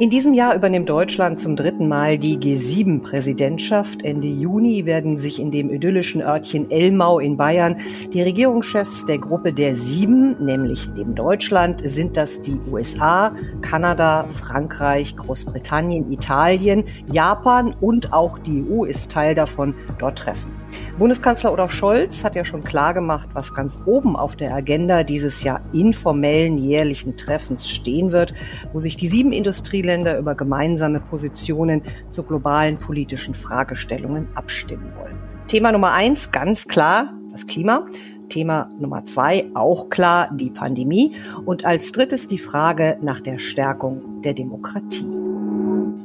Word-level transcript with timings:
In 0.00 0.10
diesem 0.10 0.32
Jahr 0.32 0.54
übernimmt 0.54 0.88
Deutschland 0.88 1.40
zum 1.40 1.56
dritten 1.56 1.88
Mal 1.88 2.18
die 2.18 2.38
G7-Präsidentschaft. 2.38 4.04
Ende 4.04 4.28
Juni 4.28 4.86
werden 4.86 5.16
sich 5.16 5.40
in 5.40 5.50
dem 5.50 5.70
idyllischen 5.70 6.22
Örtchen 6.22 6.70
Elmau 6.70 7.18
in 7.18 7.36
Bayern 7.36 7.78
die 8.12 8.22
Regierungschefs 8.22 9.06
der 9.06 9.18
Gruppe 9.18 9.52
der 9.52 9.74
Sieben, 9.74 10.36
nämlich 10.38 10.88
neben 10.94 11.16
Deutschland 11.16 11.82
sind 11.84 12.16
das 12.16 12.40
die 12.42 12.60
USA, 12.70 13.34
Kanada, 13.60 14.28
Frankreich, 14.30 15.16
Großbritannien, 15.16 16.12
Italien, 16.12 16.84
Japan 17.10 17.74
und 17.80 18.12
auch 18.12 18.38
die 18.38 18.64
EU 18.70 18.84
ist 18.84 19.10
Teil 19.10 19.34
davon, 19.34 19.74
dort 19.98 20.16
treffen. 20.16 20.57
Bundeskanzler 20.98 21.52
Olaf 21.52 21.72
Scholz 21.72 22.24
hat 22.24 22.34
ja 22.34 22.44
schon 22.44 22.62
klargemacht, 22.62 23.28
was 23.34 23.54
ganz 23.54 23.78
oben 23.86 24.16
auf 24.16 24.36
der 24.36 24.54
Agenda 24.54 25.04
dieses 25.04 25.42
Jahr 25.42 25.60
informellen 25.72 26.58
jährlichen 26.58 27.16
Treffens 27.16 27.68
stehen 27.68 28.12
wird, 28.12 28.34
wo 28.72 28.80
sich 28.80 28.96
die 28.96 29.06
sieben 29.06 29.32
Industrieländer 29.32 30.18
über 30.18 30.34
gemeinsame 30.34 31.00
Positionen 31.00 31.82
zu 32.10 32.22
globalen 32.22 32.78
politischen 32.78 33.34
Fragestellungen 33.34 34.28
abstimmen 34.34 34.92
wollen. 34.96 35.16
Thema 35.46 35.72
Nummer 35.72 35.92
eins, 35.92 36.30
ganz 36.30 36.66
klar, 36.66 37.12
das 37.30 37.46
Klima. 37.46 37.86
Thema 38.28 38.70
Nummer 38.78 39.06
zwei, 39.06 39.46
auch 39.54 39.88
klar, 39.88 40.30
die 40.34 40.50
Pandemie. 40.50 41.12
Und 41.46 41.64
als 41.64 41.92
drittes 41.92 42.28
die 42.28 42.38
Frage 42.38 42.98
nach 43.00 43.20
der 43.20 43.38
Stärkung 43.38 44.20
der 44.22 44.34
Demokratie. 44.34 45.17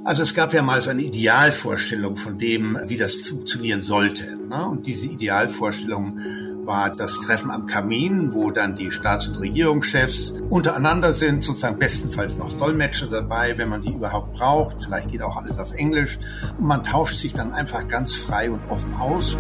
Also 0.06 0.22
es 0.22 0.34
gab 0.34 0.54
ja 0.54 0.62
mal 0.62 0.82
so 0.82 0.90
eine 0.90 1.02
Idealvorstellung 1.02 2.18
von 2.18 2.38
dem, 2.38 2.78
wie 2.88 2.98
das 2.98 3.16
funktionieren 3.22 3.82
sollte. 3.82 4.36
Ne? 4.36 4.68
Und 4.68 4.86
diese 4.86 5.08
Idealvorstellung 5.08 6.20
war 6.66 6.90
das 6.90 7.22
Treffen 7.22 7.50
am 7.50 7.68
Kamin, 7.68 8.34
wo 8.34 8.52
dann 8.52 8.76
die 8.76 8.92
Staats- 8.92 9.30
und 9.30 9.40
Regierungschefs 9.40 10.34
untereinander 10.50 11.14
sind, 11.14 11.42
sozusagen 11.42 11.80
bestenfalls 11.80 12.38
noch 12.38 12.52
Dolmetscher 12.58 13.08
dabei, 13.08 13.58
wenn 13.58 13.70
man 13.70 13.82
die 13.82 13.94
überhaupt 13.94 14.34
braucht. 14.34 14.84
Vielleicht 14.84 15.10
geht 15.10 15.22
auch 15.22 15.38
alles 15.38 15.58
auf 15.58 15.72
Englisch. 15.72 16.20
Und 16.58 16.68
man 16.68 16.84
tauscht 16.84 17.16
sich 17.16 17.34
dann 17.34 17.54
einfach 17.54 17.88
ganz 17.88 18.14
frei 18.18 18.52
und 18.52 18.60
offen 18.70 18.94
aus. 18.96 19.38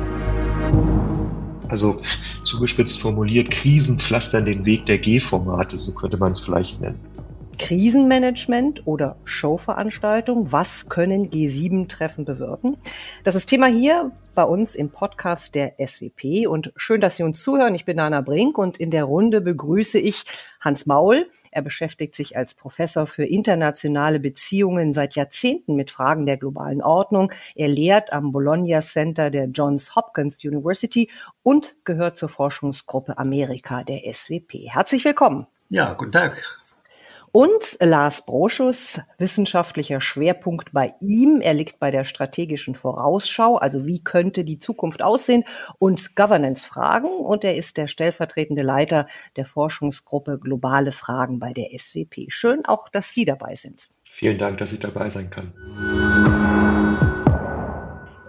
Also 1.67 2.01
zugespitzt 2.45 3.01
formuliert, 3.01 3.51
Krisen 3.51 3.99
pflastern 3.99 4.45
den 4.45 4.63
Weg 4.63 4.85
der 4.85 4.99
G-Formate, 4.99 5.77
so 5.77 5.91
könnte 5.91 6.15
man 6.15 6.31
es 6.31 6.39
vielleicht 6.39 6.79
nennen. 6.79 7.12
Krisenmanagement 7.57 8.85
oder 8.87 9.17
Showveranstaltung. 9.25 10.51
Was 10.51 10.89
können 10.89 11.29
G7-Treffen 11.29 12.25
bewirken? 12.25 12.77
Das 13.23 13.35
ist 13.35 13.47
Thema 13.47 13.67
hier 13.67 14.11
bei 14.35 14.43
uns 14.43 14.75
im 14.75 14.89
Podcast 14.89 15.55
der 15.55 15.75
SWP 15.85 16.47
und 16.47 16.73
schön, 16.75 17.01
dass 17.01 17.17
Sie 17.17 17.23
uns 17.23 17.41
zuhören. 17.41 17.75
Ich 17.75 17.85
bin 17.85 17.97
Dana 17.97 18.21
Brink 18.21 18.57
und 18.57 18.77
in 18.77 18.91
der 18.91 19.03
Runde 19.03 19.41
begrüße 19.41 19.99
ich 19.99 20.25
Hans 20.59 20.85
Maul. 20.85 21.27
Er 21.51 21.61
beschäftigt 21.61 22.15
sich 22.15 22.35
als 22.35 22.55
Professor 22.55 23.05
für 23.05 23.25
internationale 23.25 24.19
Beziehungen 24.19 24.93
seit 24.93 25.15
Jahrzehnten 25.15 25.75
mit 25.75 25.91
Fragen 25.91 26.25
der 26.25 26.37
globalen 26.37 26.81
Ordnung. 26.81 27.31
Er 27.55 27.67
lehrt 27.67 28.11
am 28.11 28.31
Bologna 28.31 28.81
Center 28.81 29.29
der 29.29 29.45
Johns 29.45 29.95
Hopkins 29.95 30.43
University 30.43 31.09
und 31.43 31.75
gehört 31.83 32.17
zur 32.17 32.29
Forschungsgruppe 32.29 33.17
Amerika 33.17 33.83
der 33.83 34.01
SWP. 34.11 34.69
Herzlich 34.69 35.05
willkommen. 35.05 35.47
Ja, 35.69 35.93
guten 35.93 36.11
Tag. 36.11 36.62
Und 37.35 37.77
Lars 37.81 38.27
Broschus, 38.27 39.01
wissenschaftlicher 39.17 40.01
Schwerpunkt 40.01 40.71
bei 40.71 40.93
ihm. 40.99 41.41
Er 41.41 41.55
liegt 41.55 41.79
bei 41.79 41.89
der 41.89 42.03
strategischen 42.03 42.75
Vorausschau, 42.75 43.55
also 43.55 43.87
wie 43.87 44.03
könnte 44.03 44.43
die 44.43 44.59
Zukunft 44.59 45.01
aussehen 45.01 45.43
und 45.79 46.15
Governance-Fragen. 46.15 47.09
Und 47.09 47.43
er 47.43 47.55
ist 47.55 47.77
der 47.77 47.87
stellvertretende 47.87 48.61
Leiter 48.61 49.07
der 49.35 49.47
Forschungsgruppe 49.47 50.37
Globale 50.37 50.91
Fragen 50.91 51.39
bei 51.39 51.53
der 51.53 51.69
SWP. 51.75 52.27
Schön 52.29 52.65
auch, 52.65 52.87
dass 52.87 53.15
Sie 53.15 53.25
dabei 53.25 53.55
sind. 53.55 53.87
Vielen 54.03 54.37
Dank, 54.37 54.59
dass 54.59 54.71
ich 54.71 54.79
dabei 54.79 55.09
sein 55.09 55.31
kann. 55.31 56.42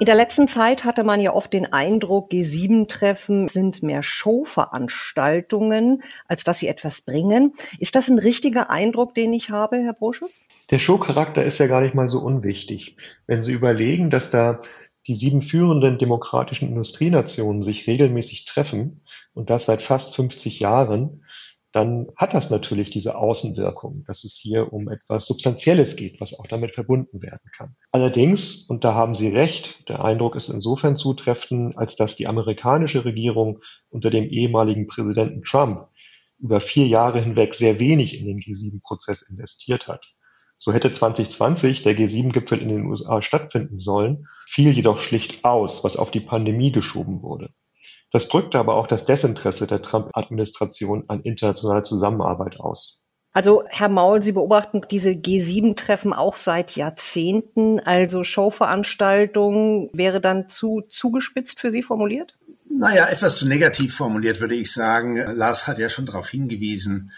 In 0.05 0.07
der 0.07 0.17
letzten 0.17 0.49
Zeit 0.49 0.85
hatte 0.85 1.03
man 1.03 1.19
ja 1.19 1.33
oft 1.33 1.55
den 1.55 1.73
Eindruck, 1.73 2.31
G7-Treffen 2.31 3.49
sind 3.49 3.83
mehr 3.83 4.03
Showveranstaltungen, 4.03 6.03
als 6.29 6.45
dass 6.45 6.59
sie 6.59 6.69
etwas 6.69 7.01
bringen. 7.01 7.55
Ist 7.79 7.95
das 7.95 8.09
ein 8.09 8.19
richtiger 8.19 8.69
Eindruck, 8.69 9.15
den 9.15 9.33
ich 9.33 9.49
habe, 9.49 9.79
Herr 9.79 9.95
Broschus? 9.95 10.43
Der 10.71 10.79
Showcharakter 10.79 11.43
ist 11.43 11.57
ja 11.57 11.69
gar 11.69 11.81
nicht 11.81 11.95
mal 11.95 12.11
so 12.11 12.19
unwichtig. 12.19 12.99
Wenn 13.27 13.43
Sie 13.43 13.53
überlegen, 13.53 14.11
dass 14.11 14.31
da 14.31 14.61
die 15.07 15.15
sieben 15.15 15.41
führenden 15.41 15.97
demokratischen 15.97 16.69
Industrienationen 16.69 17.63
sich 17.63 17.87
regelmäßig 17.87 18.45
treffen 18.45 19.01
und 19.33 19.49
das 19.49 19.65
seit 19.65 19.81
fast 19.81 20.15
50 20.17 20.61
Jahren, 20.61 21.24
dann 21.75 22.07
hat 22.17 22.35
das 22.35 22.51
natürlich 22.51 22.91
diese 22.91 23.17
Außenwirkung, 23.17 24.05
dass 24.07 24.23
es 24.23 24.37
hier 24.41 24.73
um 24.73 24.89
etwas 24.89 25.27
Substanzielles 25.27 25.97
geht, 25.97 26.21
was 26.21 26.39
auch 26.39 26.47
damit 26.47 26.71
verbunden 26.73 27.21
werden 27.21 27.51
kann. 27.57 27.75
Allerdings, 27.91 28.63
und 28.69 28.85
da 28.85 28.95
haben 28.95 29.17
Sie 29.17 29.29
recht, 29.29 29.89
der 29.89 30.05
Eindruck 30.05 30.37
ist 30.37 30.51
insofern 30.51 30.97
zutreffend, 30.97 31.77
als 31.77 31.97
dass 31.97 32.15
die 32.15 32.29
amerikanische 32.29 33.05
Regierung 33.05 33.59
unter 33.91 34.11
dem 34.11 34.31
ehemaligen 34.31 34.87
Präsidenten 34.87 35.43
Trump 35.43 35.89
über 36.39 36.61
vier 36.61 36.87
Jahre 36.87 37.21
hinweg 37.21 37.57
sehr 37.57 37.81
wenig 37.81 38.21
in 38.21 38.27
den 38.27 38.39
G7-Prozess 38.39 39.23
investiert 39.23 39.89
hat. 39.89 40.05
So 40.59 40.73
hätte 40.73 40.93
2020 40.93 41.83
der 41.83 41.97
G7-Gipfel 41.97 42.63
in 42.63 42.69
den 42.69 42.87
USA 42.87 43.21
stattfinden 43.21 43.81
sollen, 43.81 44.29
fiel 44.47 44.71
jedoch 44.71 45.01
schlicht 45.01 45.45
aus, 45.45 45.83
was 45.83 45.97
auf 45.97 46.13
die 46.13 46.21
Pandemie 46.21 46.71
geschoben 46.71 47.21
wurde. 47.21 47.51
Das 48.15 48.29
drückte 48.29 48.61
aber 48.61 48.77
auch 48.77 48.87
das 48.87 49.07
Desinteresse 49.07 49.67
der 49.67 49.83
Trump-Administration 49.83 51.03
an 51.09 51.23
internationaler 51.23 51.83
Zusammenarbeit 51.83 52.61
aus. 52.61 53.03
Also, 53.33 53.65
Herr 53.67 53.89
Maul, 53.89 54.23
Sie 54.23 54.31
beobachten 54.31 54.83
diese 54.89 55.11
G7-Treffen 55.11 56.13
auch 56.13 56.37
seit 56.37 56.77
Jahrzehnten. 56.77 57.81
Also 57.81 58.23
Showveranstaltung 58.23 59.91
wäre 59.93 60.21
dann 60.21 60.49
zu 60.49 60.83
zugespitzt 60.89 61.59
für 61.59 61.73
Sie 61.73 61.83
formuliert? 61.83 62.37
Naja, 62.71 63.09
etwas 63.09 63.35
zu 63.35 63.49
negativ 63.49 63.97
formuliert 63.97 64.39
würde 64.41 64.55
ich 64.55 64.73
sagen. 64.73 65.17
Lars 65.17 65.67
hat 65.67 65.79
ja 65.79 65.89
schon 65.89 66.07
darauf 66.07 66.29
hingewiesen, 66.29 67.11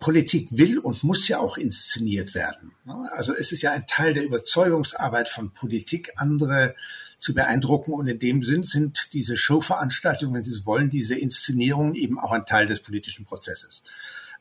Politik 0.00 0.48
will 0.52 0.78
und 0.78 1.04
muss 1.04 1.28
ja 1.28 1.40
auch 1.40 1.58
inszeniert 1.58 2.34
werden. 2.34 2.72
Also 3.10 3.34
es 3.34 3.52
ist 3.52 3.60
ja 3.60 3.72
ein 3.72 3.86
Teil 3.86 4.14
der 4.14 4.24
Überzeugungsarbeit 4.24 5.28
von 5.28 5.52
Politik, 5.52 6.12
andere 6.16 6.74
zu 7.22 7.34
beeindrucken. 7.34 7.92
Und 7.92 8.08
in 8.08 8.18
dem 8.18 8.42
Sinn 8.42 8.64
sind 8.64 9.12
diese 9.12 9.36
Showveranstaltungen, 9.36 10.34
wenn 10.34 10.44
Sie 10.44 10.50
so 10.50 10.66
wollen, 10.66 10.90
diese 10.90 11.14
Inszenierungen 11.14 11.94
eben 11.94 12.18
auch 12.18 12.32
ein 12.32 12.46
Teil 12.46 12.66
des 12.66 12.80
politischen 12.80 13.24
Prozesses. 13.24 13.84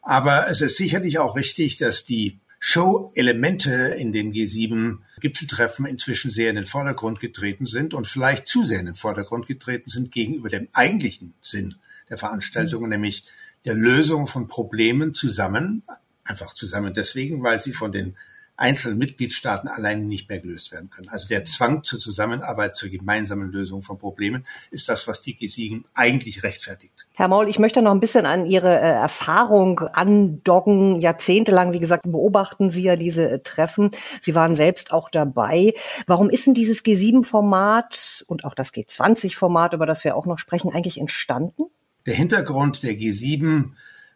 Aber 0.02 0.50
es 0.50 0.62
ist 0.62 0.78
sicherlich 0.78 1.20
auch 1.20 1.36
richtig, 1.36 1.78
dass 1.78 2.06
die 2.06 2.40
Show-Elemente 2.60 3.72
in 3.72 4.12
den 4.12 4.34
G7-Gipfeltreffen 4.34 5.86
inzwischen 5.86 6.32
sehr 6.32 6.50
in 6.50 6.56
den 6.56 6.66
Vordergrund 6.66 7.20
getreten 7.20 7.68
sind 7.68 7.94
und 7.94 8.08
vielleicht 8.08 8.48
zu 8.48 8.66
sehr 8.66 8.80
in 8.80 8.88
den 8.88 8.96
Vordergrund 8.96 9.48
getreten 9.48 9.90
sind 9.90 10.12
gegenüber 10.12 10.50
dem 10.50 10.68
eigentlichen 10.74 11.34
Sinn 11.42 11.76
der 12.10 12.18
Veranstaltungen, 12.18 12.90
nämlich 12.90 13.24
der 13.66 13.76
Lösung 13.76 14.28
von 14.28 14.48
Problemen 14.48 15.14
zusammen, 15.14 15.84
einfach 16.24 16.54
zusammen 16.54 16.94
deswegen, 16.94 17.44
weil 17.44 17.60
sie 17.60 17.74
von 17.74 17.92
den 17.92 18.16
einzelnen 18.62 19.00
Mitgliedstaaten 19.00 19.68
alleine 19.68 20.04
nicht 20.04 20.30
mehr 20.30 20.40
gelöst 20.40 20.72
werden 20.72 20.90
können. 20.90 21.10
Also 21.10 21.28
der 21.28 21.44
Zwang 21.46 21.84
zur 21.84 22.00
Zusammenarbeit, 22.00 22.78
zur 22.78 22.90
gemeinsamen 22.90 23.52
Lösung 23.52 23.82
von 23.82 23.98
Problemen 23.98 24.46
ist 24.70 24.88
das, 24.88 25.08
was 25.08 25.22
die 25.22 25.36
G7 25.36 25.84
eigentlich 25.96 26.44
rechtfertigt. 26.44 27.08
Herr 27.16 27.28
Maul, 27.28 27.50
ich 27.50 27.58
möchte 27.58 27.82
noch 27.82 27.92
ein 27.92 28.00
bisschen 28.00 28.28
an 28.28 28.46
Ihre 28.46 28.70
äh, 28.70 28.92
Erfahrung 28.92 29.80
andocken. 29.80 31.02
Jahrzehntelang, 31.02 31.74
wie 31.74 31.80
gesagt, 31.80 32.04
beobachten 32.06 32.70
Sie 32.70 32.84
ja 32.84 32.96
diese 32.96 33.32
äh, 33.32 33.40
Treffen. 33.40 33.90
Sie 34.22 34.36
waren 34.36 34.56
selbst 34.56 34.94
auch 34.94 35.10
dabei. 35.10 35.74
Warum 36.06 36.30
ist 36.30 36.46
denn 36.46 36.54
dieses 36.54 36.86
G7-Format 36.86 38.26
und 38.28 38.46
auch 38.46 38.54
das 38.54 38.74
G20-Format, 38.74 39.74
über 39.74 39.88
das 39.88 40.04
wir 40.04 40.16
auch 40.16 40.28
noch 40.28 40.38
sprechen, 40.38 40.72
eigentlich 40.72 41.00
entstanden? 41.00 41.64
Der 42.06 42.14
Hintergrund 42.14 42.84
der 42.84 42.94
G7 42.94 43.64
äh, 43.64 43.66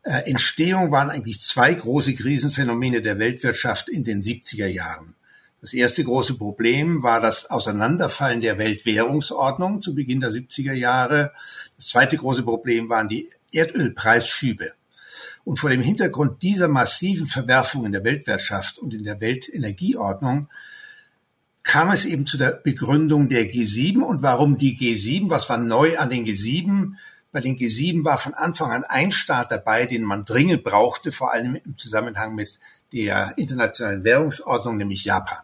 Entstehung 0.06 0.92
waren 0.92 1.10
eigentlich 1.10 1.42
zwei 1.42 1.74
große 1.74 2.14
Krisenphänomene 2.14 3.02
der 3.02 3.18
Weltwirtschaft 3.18 3.90
in 3.90 4.04
den 4.04 4.22
70er 4.22 4.68
Jahren. 4.68 5.16
Das 5.62 5.74
erste 5.74 6.04
große 6.04 6.36
Problem 6.36 7.02
war 7.02 7.20
das 7.20 7.50
Auseinanderfallen 7.50 8.40
der 8.40 8.60
Weltwährungsordnung 8.60 9.82
zu 9.82 9.96
Beginn 9.96 10.22
der 10.22 10.30
70er 10.30 10.74
Jahre. 10.74 11.32
Das 11.76 11.88
zweite 11.88 12.18
große 12.18 12.44
Problem 12.44 12.88
waren 12.88 13.08
die 13.08 13.32
Erdölpreisschübe. 13.52 14.74
Und 15.44 15.58
vor 15.58 15.72
dem 15.72 15.82
Hintergrund 15.82 16.44
dieser 16.44 16.68
massiven 16.68 17.26
Verwerfungen 17.26 17.88
in 17.88 17.92
der 17.94 18.04
Weltwirtschaft 18.04 18.78
und 18.78 18.94
in 18.94 19.04
der 19.04 19.22
Weltenergieordnung 19.22 20.50
kam 21.64 21.90
es 21.90 22.06
eben 22.06 22.28
zu 22.28 22.38
der 22.38 22.52
Begründung 22.52 23.28
der 23.28 23.52
G7 23.52 24.02
und 24.02 24.22
warum 24.22 24.58
die 24.58 24.78
G7, 24.78 25.32
was 25.32 25.50
war 25.50 25.58
neu 25.58 25.98
an 25.98 26.12
den 26.12 26.26
G7? 26.26 26.94
Bei 27.36 27.42
den 27.42 27.58
G7 27.58 28.06
war 28.06 28.18
von 28.18 28.34
Anfang 28.34 28.72
an 28.72 28.86
ein 28.86 29.12
Staat 29.12 29.52
dabei, 29.52 29.86
den 29.88 30.04
man 30.04 30.24
dringend 30.24 30.64
brauchte, 30.64 31.12
vor 31.12 31.34
allem 31.34 31.56
im 31.66 31.78
Zusammenhang 31.78 32.34
mit 32.34 32.58
der 32.94 33.34
internationalen 33.36 34.06
Währungsordnung, 34.06 34.78
nämlich 34.78 35.04
Japan. 35.04 35.44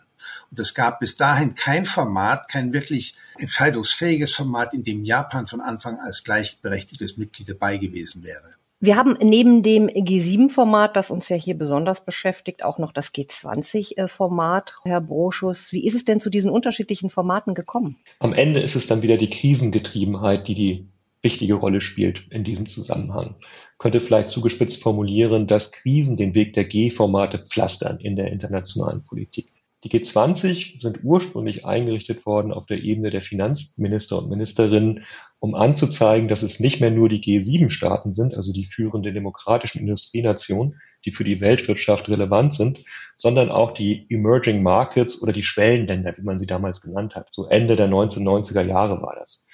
Und 0.49 0.59
es 0.61 0.73
gab 0.73 1.01
bis 1.01 1.17
dahin 1.17 1.53
kein 1.53 1.83
Format, 1.83 2.47
kein 2.47 2.71
wirklich 2.71 3.15
entscheidungsfähiges 3.39 4.33
Format, 4.33 4.73
in 4.73 4.85
dem 4.85 5.03
Japan 5.03 5.47
von 5.47 5.59
Anfang 5.59 5.99
als 5.99 6.23
gleichberechtigtes 6.23 7.17
Mitglied 7.17 7.49
dabei 7.49 7.75
gewesen 7.75 8.23
wäre. 8.23 8.51
Wir 8.79 8.95
haben 8.95 9.17
neben 9.21 9.61
dem 9.61 9.87
G7-Format, 9.87 10.95
das 10.95 11.11
uns 11.11 11.27
ja 11.27 11.35
hier 11.35 11.57
besonders 11.57 12.05
beschäftigt, 12.05 12.63
auch 12.63 12.79
noch 12.79 12.93
das 12.93 13.13
G20-Format. 13.13 14.75
Herr 14.83 15.01
Broschus, 15.01 15.73
wie 15.73 15.85
ist 15.85 15.95
es 15.95 16.05
denn 16.05 16.21
zu 16.21 16.29
diesen 16.29 16.49
unterschiedlichen 16.51 17.09
Formaten 17.09 17.53
gekommen? 17.53 17.97
Am 18.19 18.31
Ende 18.31 18.61
ist 18.61 18.77
es 18.77 18.87
dann 18.87 19.01
wieder 19.01 19.17
die 19.17 19.29
Krisengetriebenheit, 19.29 20.47
die 20.47 20.55
die 20.55 20.90
wichtige 21.21 21.55
Rolle 21.55 21.81
spielt 21.81 22.27
in 22.31 22.43
diesem 22.43 22.67
Zusammenhang. 22.67 23.35
Könnte 23.77 24.01
vielleicht 24.01 24.29
zugespitzt 24.29 24.81
formulieren, 24.81 25.47
dass 25.47 25.71
Krisen 25.71 26.17
den 26.17 26.33
Weg 26.33 26.53
der 26.53 26.65
G-Formate 26.65 27.39
pflastern 27.39 27.99
in 27.99 28.15
der 28.15 28.31
internationalen 28.31 29.03
Politik. 29.03 29.51
Die 29.83 29.89
G20 29.89 30.79
sind 30.79 30.99
ursprünglich 31.03 31.65
eingerichtet 31.65 32.27
worden 32.27 32.53
auf 32.53 32.67
der 32.67 32.83
Ebene 32.83 33.09
der 33.09 33.23
Finanzminister 33.23 34.19
und 34.19 34.29
Ministerinnen, 34.29 35.05
um 35.39 35.55
anzuzeigen, 35.55 36.27
dass 36.27 36.43
es 36.43 36.59
nicht 36.59 36.81
mehr 36.81 36.91
nur 36.91 37.09
die 37.09 37.19
G7-Staaten 37.19 38.13
sind, 38.13 38.35
also 38.35 38.53
die 38.53 38.65
führenden 38.65 39.15
demokratischen 39.15 39.79
Industrienationen, 39.79 40.79
die 41.03 41.11
für 41.11 41.23
die 41.23 41.41
Weltwirtschaft 41.41 42.09
relevant 42.09 42.53
sind, 42.53 42.83
sondern 43.17 43.49
auch 43.49 43.71
die 43.71 44.05
Emerging 44.09 44.61
Markets 44.61 45.19
oder 45.23 45.33
die 45.33 45.41
Schwellenländer, 45.41 46.15
wie 46.15 46.21
man 46.21 46.37
sie 46.37 46.45
damals 46.45 46.81
genannt 46.81 47.15
hat. 47.15 47.29
So 47.31 47.47
Ende 47.47 47.75
der 47.75 47.89
1990er 47.89 48.61
Jahre 48.61 49.01
war 49.01 49.15
das. 49.19 49.47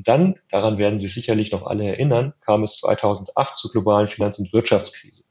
Und 0.00 0.08
dann, 0.08 0.36
daran 0.50 0.78
werden 0.78 0.98
Sie 0.98 1.08
sicherlich 1.08 1.52
noch 1.52 1.66
alle 1.66 1.84
erinnern, 1.84 2.32
kam 2.40 2.64
es 2.64 2.78
2008 2.78 3.58
zur 3.58 3.70
globalen 3.70 4.08
Finanz- 4.08 4.38
und 4.38 4.50
Wirtschaftskrise. 4.50 5.24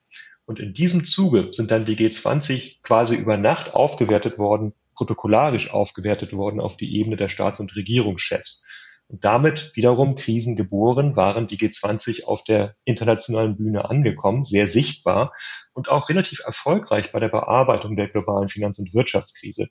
Und 0.46 0.60
in 0.60 0.76
diesem 0.76 1.06
Zuge 1.06 1.50
sind 1.54 1.72
dann 1.72 1.88
die 1.88 1.98
G20 1.98 2.84
quasi 2.84 3.16
über 3.16 3.36
Nacht 3.36 3.74
aufgewertet 3.74 4.38
worden, 4.38 4.76
protokollarisch 4.94 5.74
aufgewertet 5.74 6.34
worden 6.34 6.60
auf 6.60 6.78
die 6.78 7.00
Ebene 7.00 7.18
der 7.18 7.30
Staats- 7.30 7.60
und 7.60 7.76
Regierungschefs. 7.76 8.62
Und 9.08 9.26
damit 9.26 9.72
wiederum 9.74 10.14
Krisen 10.14 10.56
geboren, 10.56 11.16
waren 11.16 11.48
die 11.48 11.58
G20 11.58 12.26
auf 12.26 12.44
der 12.44 12.76
internationalen 12.84 13.58
Bühne 13.58 13.90
angekommen, 13.90 14.46
sehr 14.46 14.68
sichtbar 14.68 15.34
und 15.74 15.90
auch 15.90 16.10
relativ 16.10 16.42
erfolgreich 16.46 17.12
bei 17.12 17.20
der 17.20 17.30
Bearbeitung 17.30 17.96
der 17.96 18.08
globalen 18.08 18.50
Finanz- 18.50 18.78
und 18.78 18.94
Wirtschaftskrise. 18.94 19.70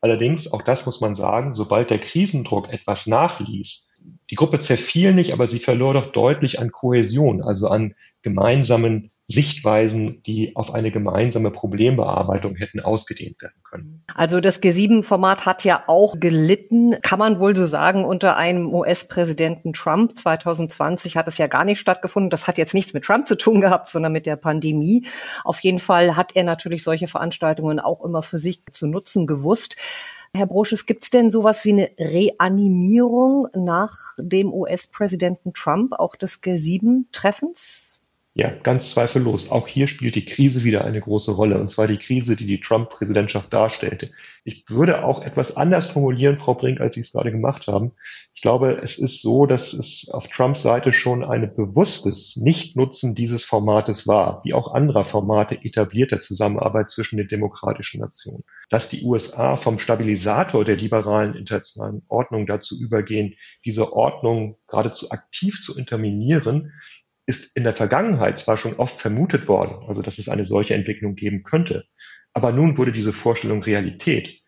Allerdings, 0.00 0.50
auch 0.50 0.62
das 0.62 0.86
muss 0.86 1.02
man 1.02 1.14
sagen, 1.16 1.52
sobald 1.52 1.90
der 1.90 1.98
Krisendruck 1.98 2.70
etwas 2.70 3.06
nachließ, 3.06 3.87
die 4.30 4.34
Gruppe 4.34 4.60
zerfiel 4.60 5.14
nicht, 5.14 5.32
aber 5.32 5.46
sie 5.46 5.58
verlor 5.58 5.94
doch 5.94 6.12
deutlich 6.12 6.58
an 6.58 6.70
Kohäsion, 6.70 7.42
also 7.42 7.68
an 7.68 7.94
gemeinsamen 8.22 9.10
Sichtweisen, 9.30 10.22
die 10.22 10.56
auf 10.56 10.72
eine 10.72 10.90
gemeinsame 10.90 11.50
Problembearbeitung 11.50 12.56
hätten 12.56 12.80
ausgedehnt 12.80 13.42
werden 13.42 13.60
können. 13.62 14.02
Also 14.14 14.40
das 14.40 14.62
G7-Format 14.62 15.44
hat 15.44 15.64
ja 15.64 15.84
auch 15.86 16.18
gelitten, 16.18 16.96
kann 17.02 17.18
man 17.18 17.38
wohl 17.38 17.54
so 17.54 17.66
sagen, 17.66 18.06
unter 18.06 18.38
einem 18.38 18.72
US-Präsidenten 18.72 19.74
Trump. 19.74 20.18
2020 20.18 21.18
hat 21.18 21.28
es 21.28 21.36
ja 21.36 21.46
gar 21.46 21.66
nicht 21.66 21.78
stattgefunden. 21.78 22.30
Das 22.30 22.48
hat 22.48 22.56
jetzt 22.56 22.72
nichts 22.72 22.94
mit 22.94 23.04
Trump 23.04 23.28
zu 23.28 23.36
tun 23.36 23.60
gehabt, 23.60 23.88
sondern 23.88 24.12
mit 24.12 24.24
der 24.24 24.36
Pandemie. 24.36 25.06
Auf 25.44 25.60
jeden 25.60 25.78
Fall 25.78 26.16
hat 26.16 26.34
er 26.34 26.44
natürlich 26.44 26.82
solche 26.82 27.06
Veranstaltungen 27.06 27.80
auch 27.80 28.02
immer 28.02 28.22
für 28.22 28.38
sich 28.38 28.62
zu 28.72 28.86
nutzen 28.86 29.26
gewusst. 29.26 29.76
Herr 30.34 30.46
Brosches, 30.46 30.86
gibt 30.86 31.04
es 31.04 31.10
denn 31.10 31.30
sowas 31.30 31.64
wie 31.64 31.72
eine 31.72 31.90
Reanimierung 31.98 33.48
nach 33.54 34.14
dem 34.18 34.52
US-Präsidenten 34.52 35.52
Trump, 35.54 35.94
auch 35.94 36.16
des 36.16 36.42
G7-Treffens? 36.42 37.87
Ja, 38.40 38.50
ganz 38.50 38.90
zweifellos. 38.90 39.50
Auch 39.50 39.66
hier 39.66 39.88
spielt 39.88 40.14
die 40.14 40.24
Krise 40.24 40.62
wieder 40.62 40.84
eine 40.84 41.00
große 41.00 41.32
Rolle, 41.32 41.58
und 41.58 41.72
zwar 41.72 41.88
die 41.88 41.96
Krise, 41.96 42.36
die 42.36 42.46
die 42.46 42.60
Trump-Präsidentschaft 42.60 43.52
darstellte. 43.52 44.12
Ich 44.44 44.62
würde 44.68 45.04
auch 45.04 45.22
etwas 45.22 45.56
anders 45.56 45.90
formulieren, 45.90 46.38
Frau 46.38 46.54
Brink, 46.54 46.80
als 46.80 46.94
Sie 46.94 47.00
es 47.00 47.10
gerade 47.10 47.32
gemacht 47.32 47.66
haben. 47.66 47.94
Ich 48.34 48.40
glaube, 48.40 48.80
es 48.80 48.96
ist 48.96 49.22
so, 49.22 49.46
dass 49.46 49.72
es 49.72 50.08
auf 50.12 50.28
Trumps 50.28 50.62
Seite 50.62 50.92
schon 50.92 51.24
ein 51.24 51.52
bewusstes 51.56 52.36
Nichtnutzen 52.36 53.16
dieses 53.16 53.44
Formates 53.44 54.06
war, 54.06 54.40
wie 54.44 54.54
auch 54.54 54.72
anderer 54.72 55.04
Formate 55.04 55.56
etablierter 55.64 56.20
Zusammenarbeit 56.20 56.92
zwischen 56.92 57.16
den 57.16 57.26
demokratischen 57.26 58.00
Nationen. 58.00 58.44
Dass 58.70 58.88
die 58.88 59.02
USA 59.02 59.56
vom 59.56 59.80
Stabilisator 59.80 60.64
der 60.64 60.76
liberalen 60.76 61.34
internationalen 61.34 62.02
Ordnung 62.06 62.46
dazu 62.46 62.80
übergehen, 62.80 63.34
diese 63.64 63.92
Ordnung 63.92 64.58
geradezu 64.68 65.10
aktiv 65.10 65.60
zu 65.60 65.76
interminieren, 65.76 66.70
ist 67.28 67.54
in 67.56 67.64
der 67.64 67.76
Vergangenheit 67.76 68.38
zwar 68.38 68.56
schon 68.56 68.76
oft 68.76 68.98
vermutet 68.98 69.48
worden, 69.48 69.86
also 69.86 70.00
dass 70.00 70.18
es 70.18 70.30
eine 70.30 70.46
solche 70.46 70.74
Entwicklung 70.74 71.14
geben 71.14 71.42
könnte, 71.42 71.84
aber 72.32 72.52
nun 72.52 72.78
wurde 72.78 72.90
diese 72.90 73.12
Vorstellung 73.12 73.62
Realität. 73.62 74.40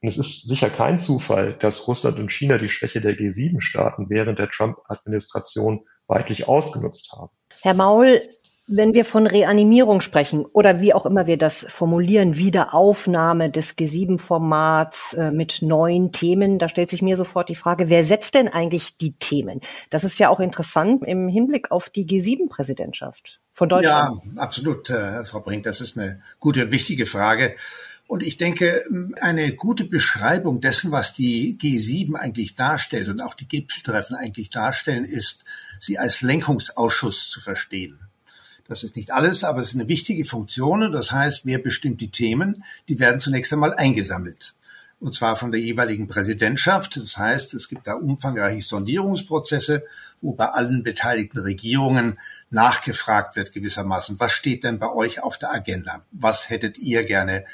Und 0.00 0.08
es 0.08 0.16
ist 0.16 0.48
sicher 0.48 0.70
kein 0.70 0.98
Zufall, 0.98 1.58
dass 1.60 1.86
Russland 1.86 2.18
und 2.18 2.32
China 2.32 2.56
die 2.56 2.70
Schwäche 2.70 3.02
der 3.02 3.14
G7-Staaten 3.14 4.08
während 4.08 4.38
der 4.38 4.50
Trump-Administration 4.50 5.84
weitlich 6.06 6.48
ausgenutzt 6.48 7.12
haben. 7.12 7.30
Herr 7.60 7.74
Maul, 7.74 8.22
wenn 8.66 8.94
wir 8.94 9.04
von 9.04 9.26
Reanimierung 9.26 10.00
sprechen 10.00 10.46
oder 10.46 10.80
wie 10.80 10.94
auch 10.94 11.04
immer 11.04 11.26
wir 11.26 11.36
das 11.36 11.66
formulieren, 11.68 12.36
Wiederaufnahme 12.36 13.50
des 13.50 13.76
G7-Formats 13.76 15.14
äh, 15.14 15.30
mit 15.30 15.60
neuen 15.60 16.12
Themen, 16.12 16.58
da 16.58 16.68
stellt 16.70 16.88
sich 16.88 17.02
mir 17.02 17.16
sofort 17.18 17.50
die 17.50 17.56
Frage, 17.56 17.90
wer 17.90 18.04
setzt 18.04 18.34
denn 18.34 18.48
eigentlich 18.48 18.96
die 18.96 19.12
Themen? 19.12 19.60
Das 19.90 20.02
ist 20.02 20.18
ja 20.18 20.30
auch 20.30 20.40
interessant 20.40 21.04
im 21.06 21.28
Hinblick 21.28 21.70
auf 21.70 21.90
die 21.90 22.06
G7-Präsidentschaft 22.06 23.40
von 23.52 23.68
Deutschland. 23.68 24.22
Ja, 24.24 24.42
absolut, 24.42 24.88
äh, 24.88 25.24
Frau 25.26 25.40
Brink, 25.40 25.64
das 25.64 25.82
ist 25.82 25.98
eine 25.98 26.22
gute 26.40 26.70
wichtige 26.70 27.04
Frage. 27.04 27.56
Und 28.06 28.22
ich 28.22 28.36
denke, 28.36 28.84
eine 29.20 29.54
gute 29.54 29.84
Beschreibung 29.84 30.60
dessen, 30.60 30.92
was 30.92 31.14
die 31.14 31.58
G7 31.58 32.14
eigentlich 32.14 32.54
darstellt 32.54 33.08
und 33.08 33.20
auch 33.20 33.34
die 33.34 33.48
Gipfeltreffen 33.48 34.14
eigentlich 34.14 34.50
darstellen, 34.50 35.04
ist, 35.04 35.44
sie 35.80 35.98
als 35.98 36.22
Lenkungsausschuss 36.22 37.28
zu 37.28 37.40
verstehen. 37.40 37.98
Das 38.68 38.82
ist 38.82 38.96
nicht 38.96 39.10
alles, 39.10 39.44
aber 39.44 39.60
es 39.60 39.68
ist 39.68 39.74
eine 39.74 39.88
wichtige 39.88 40.24
Funktion. 40.24 40.90
das 40.92 41.12
heißt, 41.12 41.44
wer 41.44 41.58
bestimmt 41.58 42.00
die 42.00 42.10
Themen? 42.10 42.64
Die 42.88 42.98
werden 42.98 43.20
zunächst 43.20 43.52
einmal 43.52 43.74
eingesammelt. 43.74 44.54
Und 45.00 45.14
zwar 45.14 45.36
von 45.36 45.52
der 45.52 45.60
jeweiligen 45.60 46.06
Präsidentschaft. 46.08 46.96
Das 46.96 47.18
heißt, 47.18 47.52
es 47.52 47.68
gibt 47.68 47.86
da 47.86 47.94
umfangreiche 47.94 48.62
Sondierungsprozesse, 48.62 49.84
wo 50.22 50.32
bei 50.32 50.46
allen 50.46 50.82
beteiligten 50.82 51.40
Regierungen 51.40 52.18
nachgefragt 52.48 53.36
wird 53.36 53.52
gewissermaßen. 53.52 54.18
Was 54.18 54.32
steht 54.32 54.64
denn 54.64 54.78
bei 54.78 54.90
euch 54.90 55.22
auf 55.22 55.36
der 55.36 55.52
Agenda? 55.52 56.02
Was 56.12 56.48
hättet 56.48 56.78
ihr 56.78 57.04
gerne 57.04 57.44